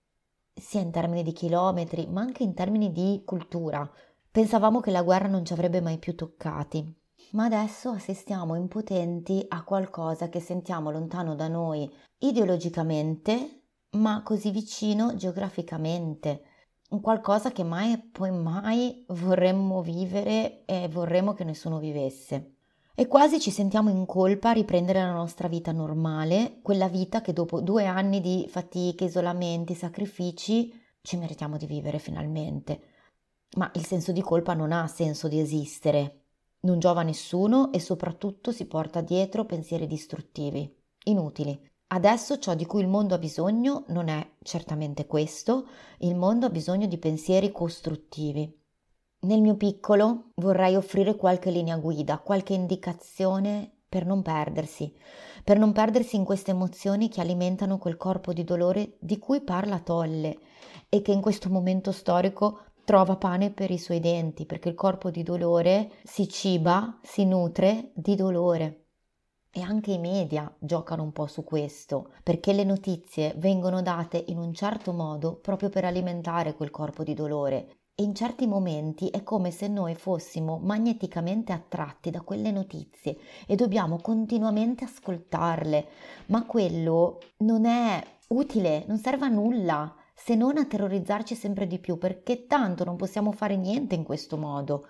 sia 0.58 0.80
in 0.80 0.90
termini 0.90 1.22
di 1.22 1.32
chilometri, 1.32 2.06
ma 2.06 2.22
anche 2.22 2.42
in 2.42 2.54
termini 2.54 2.90
di 2.92 3.20
cultura. 3.26 3.86
Pensavamo 4.30 4.80
che 4.80 4.90
la 4.90 5.02
guerra 5.02 5.28
non 5.28 5.44
ci 5.44 5.52
avrebbe 5.52 5.82
mai 5.82 5.98
più 5.98 6.14
toccati, 6.14 6.98
ma 7.32 7.44
adesso 7.44 7.90
assistiamo 7.90 8.54
impotenti 8.54 9.44
a 9.48 9.64
qualcosa 9.64 10.30
che 10.30 10.40
sentiamo 10.40 10.90
lontano 10.90 11.34
da 11.34 11.48
noi 11.48 11.92
ideologicamente, 12.18 13.55
ma 13.96 14.22
così 14.22 14.50
vicino 14.50 15.14
geograficamente. 15.16 16.42
Un 16.90 17.00
qualcosa 17.00 17.50
che 17.50 17.64
mai 17.64 17.92
e 17.94 17.98
poi 17.98 18.30
mai 18.30 19.04
vorremmo 19.08 19.82
vivere 19.82 20.64
e 20.64 20.88
vorremmo 20.88 21.34
che 21.34 21.44
nessuno 21.44 21.78
vivesse. 21.78 22.54
E 22.94 23.08
quasi 23.08 23.40
ci 23.40 23.50
sentiamo 23.50 23.90
in 23.90 24.06
colpa 24.06 24.50
a 24.50 24.52
riprendere 24.52 25.00
la 25.00 25.12
nostra 25.12 25.48
vita 25.48 25.72
normale, 25.72 26.60
quella 26.62 26.88
vita 26.88 27.20
che 27.20 27.32
dopo 27.32 27.60
due 27.60 27.84
anni 27.84 28.20
di 28.20 28.46
fatiche, 28.48 29.04
isolamenti, 29.04 29.74
sacrifici 29.74 30.72
ci 31.02 31.16
meritiamo 31.16 31.56
di 31.56 31.66
vivere 31.66 31.98
finalmente. 31.98 32.80
Ma 33.56 33.70
il 33.74 33.84
senso 33.84 34.12
di 34.12 34.22
colpa 34.22 34.54
non 34.54 34.72
ha 34.72 34.86
senso 34.86 35.28
di 35.28 35.38
esistere, 35.38 36.22
non 36.60 36.78
giova 36.78 37.00
a 37.00 37.04
nessuno 37.04 37.72
e 37.72 37.80
soprattutto 37.80 38.50
si 38.50 38.66
porta 38.66 39.00
dietro 39.00 39.44
pensieri 39.44 39.86
distruttivi, 39.86 40.74
inutili. 41.04 41.58
Adesso 41.88 42.38
ciò 42.38 42.54
di 42.54 42.66
cui 42.66 42.80
il 42.80 42.88
mondo 42.88 43.14
ha 43.14 43.18
bisogno 43.18 43.84
non 43.88 44.08
è 44.08 44.28
certamente 44.42 45.06
questo, 45.06 45.68
il 45.98 46.16
mondo 46.16 46.46
ha 46.46 46.50
bisogno 46.50 46.86
di 46.86 46.98
pensieri 46.98 47.52
costruttivi. 47.52 48.52
Nel 49.20 49.40
mio 49.40 49.56
piccolo 49.56 50.32
vorrei 50.34 50.74
offrire 50.74 51.14
qualche 51.14 51.50
linea 51.50 51.76
guida, 51.76 52.18
qualche 52.18 52.54
indicazione 52.54 53.70
per 53.88 54.04
non 54.04 54.22
perdersi, 54.22 54.92
per 55.44 55.58
non 55.58 55.72
perdersi 55.72 56.16
in 56.16 56.24
queste 56.24 56.50
emozioni 56.50 57.08
che 57.08 57.20
alimentano 57.20 57.78
quel 57.78 57.96
corpo 57.96 58.32
di 58.32 58.42
dolore 58.42 58.96
di 59.00 59.18
cui 59.18 59.40
parla 59.40 59.78
Tolle 59.78 60.38
e 60.88 61.02
che 61.02 61.12
in 61.12 61.20
questo 61.20 61.48
momento 61.50 61.92
storico 61.92 62.62
trova 62.84 63.16
pane 63.16 63.52
per 63.52 63.70
i 63.70 63.78
suoi 63.78 64.00
denti, 64.00 64.44
perché 64.44 64.68
il 64.68 64.74
corpo 64.74 65.10
di 65.10 65.22
dolore 65.22 65.92
si 66.02 66.28
ciba, 66.28 66.98
si 67.00 67.24
nutre 67.24 67.92
di 67.94 68.16
dolore. 68.16 68.85
E 69.56 69.62
anche 69.62 69.90
i 69.92 69.98
media 69.98 70.54
giocano 70.58 71.02
un 71.02 71.12
po' 71.12 71.26
su 71.26 71.42
questo, 71.42 72.10
perché 72.22 72.52
le 72.52 72.62
notizie 72.62 73.32
vengono 73.38 73.80
date 73.80 74.22
in 74.26 74.36
un 74.36 74.52
certo 74.52 74.92
modo 74.92 75.36
proprio 75.36 75.70
per 75.70 75.86
alimentare 75.86 76.54
quel 76.54 76.70
corpo 76.70 77.02
di 77.02 77.14
dolore 77.14 77.78
e 77.94 78.02
in 78.02 78.14
certi 78.14 78.46
momenti 78.46 79.08
è 79.08 79.22
come 79.22 79.50
se 79.50 79.66
noi 79.68 79.94
fossimo 79.94 80.58
magneticamente 80.58 81.54
attratti 81.54 82.10
da 82.10 82.20
quelle 82.20 82.50
notizie 82.50 83.16
e 83.46 83.54
dobbiamo 83.54 83.96
continuamente 83.96 84.84
ascoltarle, 84.84 85.88
ma 86.26 86.44
quello 86.44 87.20
non 87.38 87.64
è 87.64 88.04
utile, 88.28 88.84
non 88.88 88.98
serve 88.98 89.24
a 89.24 89.30
nulla 89.30 89.96
se 90.14 90.34
non 90.34 90.58
a 90.58 90.66
terrorizzarci 90.66 91.34
sempre 91.34 91.66
di 91.66 91.78
più, 91.78 91.96
perché 91.96 92.46
tanto 92.46 92.84
non 92.84 92.96
possiamo 92.96 93.32
fare 93.32 93.56
niente 93.56 93.94
in 93.94 94.02
questo 94.02 94.36
modo. 94.36 94.86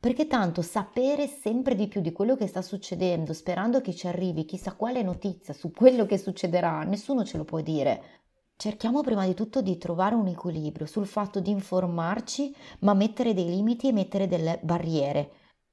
Perché 0.00 0.26
tanto 0.26 0.62
sapere 0.62 1.26
sempre 1.26 1.74
di 1.74 1.86
più 1.86 2.00
di 2.00 2.10
quello 2.10 2.34
che 2.34 2.46
sta 2.46 2.62
succedendo, 2.62 3.34
sperando 3.34 3.82
che 3.82 3.94
ci 3.94 4.06
arrivi 4.06 4.46
chissà 4.46 4.72
quale 4.72 5.02
notizia 5.02 5.52
su 5.52 5.70
quello 5.72 6.06
che 6.06 6.16
succederà, 6.16 6.84
nessuno 6.84 7.22
ce 7.22 7.36
lo 7.36 7.44
può 7.44 7.60
dire. 7.60 8.02
Cerchiamo 8.56 9.02
prima 9.02 9.26
di 9.26 9.34
tutto 9.34 9.60
di 9.60 9.76
trovare 9.76 10.14
un 10.14 10.26
equilibrio 10.26 10.86
sul 10.86 11.06
fatto 11.06 11.40
di 11.40 11.50
informarci, 11.50 12.56
ma 12.78 12.94
mettere 12.94 13.34
dei 13.34 13.44
limiti 13.44 13.88
e 13.88 13.92
mettere 13.92 14.26
delle 14.26 14.58
barriere. 14.62 15.32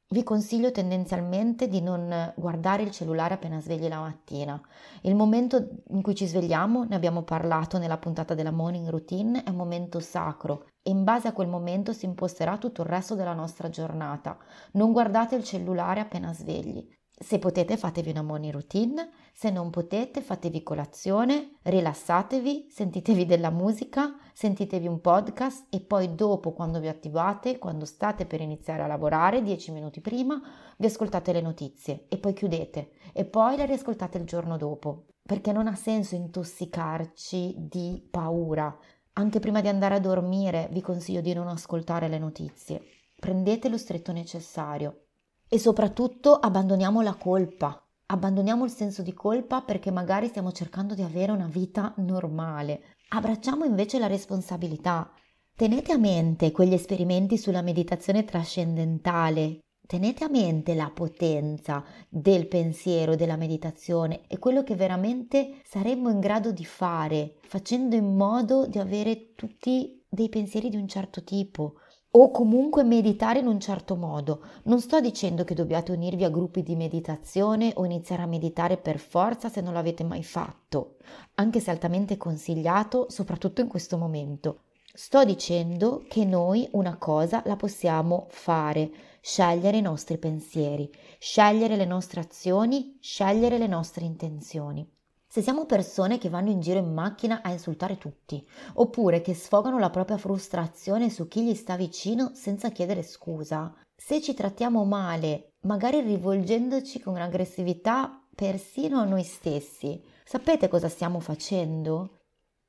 Vi 0.09 0.23
consiglio 0.23 0.71
tendenzialmente 0.71 1.67
di 1.67 1.81
non 1.81 2.33
guardare 2.37 2.83
il 2.83 2.91
cellulare 2.91 3.33
appena 3.33 3.59
svegli 3.59 3.89
la 3.89 3.99
mattina. 3.99 4.61
Il 5.01 5.15
momento 5.15 5.83
in 5.89 6.01
cui 6.01 6.15
ci 6.15 6.25
svegliamo, 6.25 6.85
ne 6.85 6.95
abbiamo 6.95 7.23
parlato 7.23 7.77
nella 7.77 7.97
puntata 7.97 8.33
della 8.33 8.51
morning 8.51 8.87
routine, 8.87 9.43
è 9.43 9.49
un 9.49 9.57
momento 9.57 9.99
sacro 9.99 10.67
e 10.81 10.91
in 10.91 11.03
base 11.03 11.27
a 11.27 11.33
quel 11.33 11.49
momento 11.49 11.91
si 11.91 12.05
imposterà 12.05 12.57
tutto 12.57 12.83
il 12.83 12.87
resto 12.87 13.15
della 13.15 13.33
nostra 13.33 13.67
giornata. 13.67 14.37
Non 14.73 14.93
guardate 14.93 15.35
il 15.35 15.43
cellulare 15.43 15.99
appena 15.99 16.31
svegli. 16.31 16.87
Se 17.19 17.39
potete 17.39 17.77
fatevi 17.77 18.11
una 18.11 18.21
morning 18.21 18.53
routine, 18.53 19.09
se 19.33 19.49
non 19.49 19.71
potete 19.71 20.21
fatevi 20.21 20.61
colazione, 20.61 21.57
rilassatevi, 21.63 22.67
sentitevi 22.69 23.25
della 23.25 23.49
musica, 23.49 24.15
sentitevi 24.33 24.85
un 24.85 25.01
podcast 25.01 25.65
e 25.71 25.79
poi 25.79 26.13
dopo 26.13 26.53
quando 26.53 26.79
vi 26.79 26.87
attivate, 26.87 27.57
quando 27.57 27.85
state 27.85 28.27
per 28.27 28.41
iniziare 28.41 28.83
a 28.83 28.87
lavorare, 28.87 29.41
dieci 29.41 29.71
minuti 29.71 29.99
prima, 29.99 30.39
vi 30.77 30.85
ascoltate 30.85 31.33
le 31.33 31.41
notizie 31.41 32.05
e 32.07 32.19
poi 32.19 32.33
chiudete 32.33 32.91
e 33.13 33.25
poi 33.25 33.57
le 33.57 33.65
riascoltate 33.65 34.19
il 34.19 34.25
giorno 34.25 34.55
dopo, 34.55 35.07
perché 35.23 35.51
non 35.51 35.65
ha 35.65 35.75
senso 35.75 36.13
intossicarci 36.13 37.55
di 37.57 38.07
paura. 38.11 38.77
Anche 39.13 39.39
prima 39.39 39.61
di 39.61 39.69
andare 39.69 39.95
a 39.95 39.99
dormire 39.99 40.69
vi 40.71 40.81
consiglio 40.81 41.21
di 41.21 41.33
non 41.33 41.47
ascoltare 41.47 42.09
le 42.09 42.19
notizie. 42.19 42.79
Prendete 43.19 43.69
lo 43.69 43.79
stretto 43.79 44.11
necessario 44.11 45.06
e 45.49 45.59
soprattutto 45.59 46.33
abbandoniamo 46.33 47.01
la 47.01 47.15
colpa, 47.15 47.81
abbandoniamo 48.07 48.65
il 48.65 48.71
senso 48.71 49.01
di 49.01 49.13
colpa 49.13 49.61
perché 49.61 49.91
magari 49.91 50.27
stiamo 50.27 50.51
cercando 50.51 50.93
di 50.93 51.01
avere 51.01 51.31
una 51.31 51.47
vita 51.47 51.93
normale. 51.97 52.95
Abbracciamo 53.09 53.63
invece 53.63 53.99
la 53.99 54.07
responsabilità. 54.07 55.11
Tenete 55.55 55.91
a 55.91 55.97
mente 55.97 56.51
quegli 56.51 56.73
esperimenti 56.73 57.37
sulla 57.37 57.61
meditazione 57.61 58.25
trascendentale. 58.25 59.61
Tenete 59.87 60.25
a 60.25 60.29
mente 60.29 60.75
la 60.75 60.91
potenza 60.93 61.83
del 62.09 62.47
pensiero, 62.47 63.15
della 63.15 63.37
meditazione 63.37 64.27
e 64.27 64.37
quello 64.37 64.61
che 64.61 64.75
veramente 64.75 65.61
saremmo 65.63 66.09
in 66.09 66.19
grado 66.19 66.51
di 66.51 66.65
fare 66.65 67.37
facendo 67.47 67.95
in 67.95 68.15
modo 68.15 68.67
di 68.67 68.79
avere 68.79 69.33
tutti 69.33 70.03
dei 70.09 70.27
pensieri 70.27 70.69
di 70.69 70.75
un 70.75 70.89
certo 70.89 71.23
tipo, 71.23 71.75
o 72.19 72.31
comunque 72.31 72.83
meditare 72.83 73.39
in 73.39 73.47
un 73.47 73.59
certo 73.59 73.95
modo. 73.95 74.41
Non 74.63 74.81
sto 74.81 74.99
dicendo 74.99 75.43
che 75.43 75.53
dobbiate 75.53 75.91
unirvi 75.91 76.23
a 76.23 76.31
gruppi 76.31 76.63
di 76.63 76.75
meditazione 76.75 77.71
o 77.75 77.85
iniziare 77.85 78.23
a 78.23 78.27
meditare 78.27 78.77
per 78.77 78.97
forza 78.97 79.49
se 79.49 79.61
non 79.61 79.73
l'avete 79.73 80.03
mai 80.03 80.23
fatto, 80.23 80.95
anche 81.35 81.59
se 81.59 81.69
altamente 81.69 82.17
consigliato, 82.17 83.05
soprattutto 83.09 83.61
in 83.61 83.67
questo 83.67 83.97
momento. 83.97 84.61
Sto 84.91 85.23
dicendo 85.23 86.05
che 86.09 86.25
noi 86.25 86.67
una 86.71 86.97
cosa 86.97 87.43
la 87.45 87.55
possiamo 87.55 88.25
fare, 88.29 88.89
scegliere 89.21 89.77
i 89.77 89.81
nostri 89.81 90.17
pensieri, 90.17 90.91
scegliere 91.19 91.75
le 91.75 91.85
nostre 91.85 92.21
azioni, 92.21 92.97
scegliere 92.99 93.59
le 93.59 93.67
nostre 93.67 94.05
intenzioni. 94.05 94.96
Se 95.37 95.43
siamo 95.43 95.67
persone 95.67 96.17
che 96.17 96.29
vanno 96.29 96.49
in 96.49 96.61
giro 96.61 96.79
in 96.79 96.91
macchina 96.91 97.43
a 97.43 97.51
insultare 97.51 97.99
tutti, 97.99 98.43
oppure 98.73 99.21
che 99.21 99.35
sfogano 99.35 99.77
la 99.77 99.91
propria 99.91 100.17
frustrazione 100.17 101.11
su 101.11 101.27
chi 101.27 101.43
gli 101.43 101.53
sta 101.53 101.75
vicino 101.75 102.31
senza 102.33 102.71
chiedere 102.71 103.03
scusa, 103.03 103.71
se 103.95 104.19
ci 104.19 104.33
trattiamo 104.33 104.83
male, 104.83 105.51
magari 105.61 106.01
rivolgendoci 106.01 106.99
con 106.99 107.17
aggressività 107.17 108.19
persino 108.33 108.99
a 108.99 109.05
noi 109.05 109.21
stessi, 109.21 110.03
sapete 110.25 110.69
cosa 110.69 110.89
stiamo 110.89 111.19
facendo? 111.19 112.21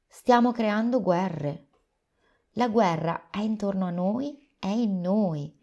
Stiamo 0.07 0.52
creando 0.52 1.00
guerre. 1.00 1.68
La 2.50 2.68
guerra 2.68 3.31
è 3.31 3.40
intorno 3.40 3.87
a 3.87 3.90
noi, 3.90 4.46
è 4.59 4.68
in 4.68 5.00
noi. 5.00 5.59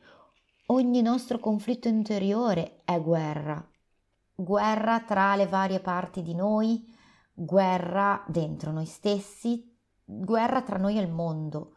Ogni 0.69 1.03
nostro 1.03 1.37
conflitto 1.37 1.87
interiore 1.87 2.81
è 2.83 2.99
guerra 2.99 3.63
guerra 4.35 4.99
tra 4.99 5.35
le 5.35 5.47
varie 5.47 5.79
parti 5.79 6.21
di 6.21 6.35
noi, 6.35 6.93
guerra 7.37 8.23
dentro 8.27 8.71
noi 8.71 8.85
stessi, 8.85 9.77
guerra 10.05 10.61
tra 10.61 10.77
noi 10.77 10.97
e 10.97 11.01
il 11.01 11.11
mondo. 11.11 11.75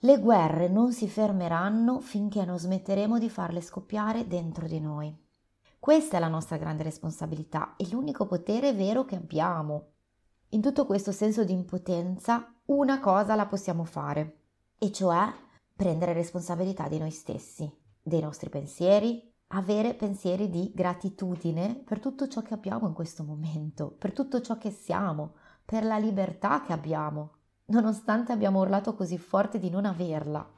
Le 0.00 0.18
guerre 0.18 0.68
non 0.68 0.92
si 0.92 1.08
fermeranno 1.08 2.00
finché 2.00 2.44
non 2.44 2.58
smetteremo 2.58 3.18
di 3.18 3.30
farle 3.30 3.62
scoppiare 3.62 4.28
dentro 4.28 4.66
di 4.66 4.78
noi. 4.78 5.24
Questa 5.78 6.18
è 6.18 6.20
la 6.20 6.28
nostra 6.28 6.58
grande 6.58 6.82
responsabilità 6.82 7.74
e 7.76 7.88
l'unico 7.90 8.26
potere 8.26 8.74
vero 8.74 9.06
che 9.06 9.16
abbiamo. 9.16 9.92
In 10.50 10.60
tutto 10.60 10.84
questo 10.84 11.10
senso 11.10 11.44
di 11.44 11.52
impotenza, 11.52 12.54
una 12.66 13.00
cosa 13.00 13.34
la 13.34 13.46
possiamo 13.46 13.84
fare, 13.84 14.40
e 14.78 14.92
cioè 14.92 15.32
prendere 15.74 16.12
responsabilità 16.12 16.88
di 16.88 16.98
noi 16.98 17.10
stessi, 17.10 17.70
dei 18.02 18.20
nostri 18.20 18.50
pensieri, 18.50 19.32
avere 19.48 19.94
pensieri 19.94 20.48
di 20.48 20.72
gratitudine 20.74 21.74
per 21.76 22.00
tutto 22.00 22.26
ciò 22.28 22.42
che 22.42 22.54
abbiamo 22.54 22.88
in 22.88 22.94
questo 22.94 23.22
momento, 23.22 23.90
per 23.90 24.12
tutto 24.12 24.40
ciò 24.40 24.58
che 24.58 24.70
siamo, 24.70 25.34
per 25.64 25.84
la 25.84 25.98
libertà 25.98 26.62
che 26.62 26.72
abbiamo, 26.72 27.32
nonostante 27.66 28.32
abbiamo 28.32 28.60
urlato 28.60 28.94
così 28.94 29.18
forte 29.18 29.58
di 29.58 29.70
non 29.70 29.84
averla. 29.84 30.48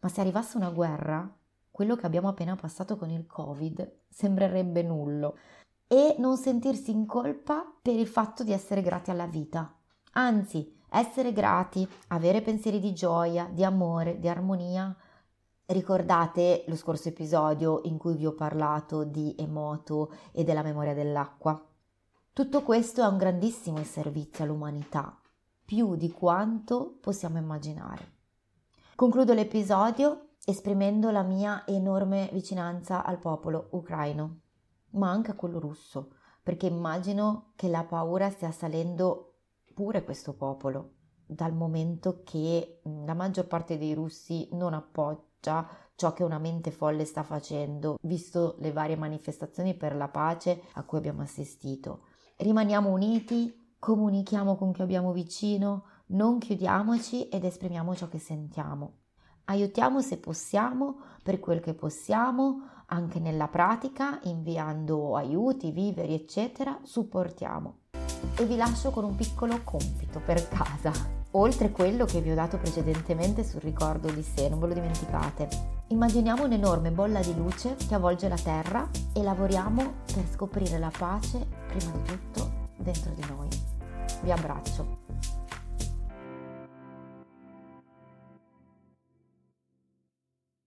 Ma 0.00 0.08
se 0.08 0.20
arrivasse 0.20 0.56
una 0.56 0.70
guerra, 0.70 1.28
quello 1.70 1.96
che 1.96 2.06
abbiamo 2.06 2.28
appena 2.28 2.54
passato 2.54 2.96
con 2.96 3.10
il 3.10 3.26
Covid 3.26 4.00
sembrerebbe 4.08 4.82
nullo 4.82 5.36
e 5.86 6.16
non 6.18 6.36
sentirsi 6.36 6.90
in 6.90 7.06
colpa 7.06 7.64
per 7.80 7.94
il 7.94 8.06
fatto 8.06 8.44
di 8.44 8.52
essere 8.52 8.82
grati 8.82 9.10
alla 9.10 9.26
vita. 9.26 9.74
Anzi, 10.12 10.76
essere 10.90 11.32
grati, 11.32 11.88
avere 12.08 12.42
pensieri 12.42 12.80
di 12.80 12.92
gioia, 12.92 13.48
di 13.52 13.64
amore, 13.64 14.18
di 14.18 14.28
armonia, 14.28 14.96
Ricordate 15.70 16.64
lo 16.68 16.76
scorso 16.76 17.10
episodio 17.10 17.82
in 17.84 17.98
cui 17.98 18.16
vi 18.16 18.24
ho 18.24 18.32
parlato 18.32 19.04
di 19.04 19.34
Emoto 19.38 20.10
e 20.32 20.42
della 20.42 20.62
memoria 20.62 20.94
dell'acqua? 20.94 21.62
Tutto 22.32 22.62
questo 22.62 23.02
è 23.02 23.06
un 23.06 23.18
grandissimo 23.18 23.84
servizio 23.84 24.44
all'umanità 24.44 25.20
più 25.62 25.94
di 25.94 26.10
quanto 26.10 26.96
possiamo 27.02 27.36
immaginare. 27.36 28.12
Concludo 28.94 29.34
l'episodio 29.34 30.28
esprimendo 30.46 31.10
la 31.10 31.22
mia 31.22 31.66
enorme 31.66 32.30
vicinanza 32.32 33.04
al 33.04 33.18
popolo 33.18 33.68
ucraino, 33.72 34.38
ma 34.92 35.10
anche 35.10 35.32
a 35.32 35.36
quello 35.36 35.58
russo, 35.58 36.14
perché 36.42 36.66
immagino 36.66 37.52
che 37.56 37.68
la 37.68 37.84
paura 37.84 38.30
stia 38.30 38.52
salendo 38.52 39.40
pure 39.74 40.02
questo 40.02 40.32
popolo, 40.32 40.92
dal 41.26 41.52
momento 41.52 42.22
che 42.24 42.80
la 43.04 43.12
maggior 43.12 43.46
parte 43.46 43.76
dei 43.76 43.92
russi 43.92 44.48
non 44.52 44.72
appoggia 44.72 45.26
ciò 45.40 46.12
che 46.12 46.22
una 46.22 46.38
mente 46.38 46.70
folle 46.70 47.04
sta 47.04 47.22
facendo, 47.22 47.96
visto 48.02 48.56
le 48.58 48.72
varie 48.72 48.96
manifestazioni 48.96 49.74
per 49.74 49.96
la 49.96 50.08
pace 50.08 50.62
a 50.74 50.84
cui 50.84 50.98
abbiamo 50.98 51.22
assistito. 51.22 52.02
Rimaniamo 52.36 52.90
uniti, 52.90 53.74
comunichiamo 53.78 54.56
con 54.56 54.72
chi 54.72 54.82
abbiamo 54.82 55.12
vicino, 55.12 55.84
non 56.08 56.38
chiudiamoci 56.38 57.28
ed 57.28 57.44
esprimiamo 57.44 57.94
ciò 57.94 58.08
che 58.08 58.18
sentiamo. 58.18 58.98
Aiutiamo 59.46 60.00
se 60.02 60.18
possiamo, 60.18 60.96
per 61.22 61.40
quel 61.40 61.60
che 61.60 61.74
possiamo, 61.74 62.60
anche 62.86 63.18
nella 63.18 63.48
pratica, 63.48 64.20
inviando 64.24 65.16
aiuti, 65.16 65.70
viveri, 65.70 66.14
eccetera, 66.14 66.78
supportiamo. 66.82 67.78
E 68.36 68.44
vi 68.44 68.56
lascio 68.56 68.90
con 68.90 69.04
un 69.04 69.14
piccolo 69.14 69.60
compito 69.64 70.20
per 70.20 70.46
casa, 70.48 71.17
oltre 71.32 71.70
quello 71.70 72.04
che 72.04 72.20
vi 72.20 72.30
ho 72.30 72.34
dato 72.34 72.58
precedentemente 72.58 73.44
sul 73.44 73.60
ricordo 73.60 74.10
di 74.10 74.22
sé, 74.22 74.48
non 74.48 74.58
ve 74.60 74.68
lo 74.68 74.74
dimenticate. 74.74 75.48
Immaginiamo 75.88 76.44
un'enorme 76.44 76.90
bolla 76.90 77.20
di 77.20 77.34
luce 77.34 77.76
che 77.88 77.94
avvolge 77.94 78.28
la 78.28 78.36
Terra 78.36 78.88
e 79.12 79.22
lavoriamo 79.22 79.94
per 80.12 80.24
scoprire 80.30 80.78
la 80.78 80.90
pace, 80.96 81.46
prima 81.66 81.92
di 81.92 82.02
tutto, 82.02 82.50
dentro 82.76 83.12
di 83.14 83.24
noi. 83.28 83.48
Vi 84.22 84.30
abbraccio. 84.30 85.07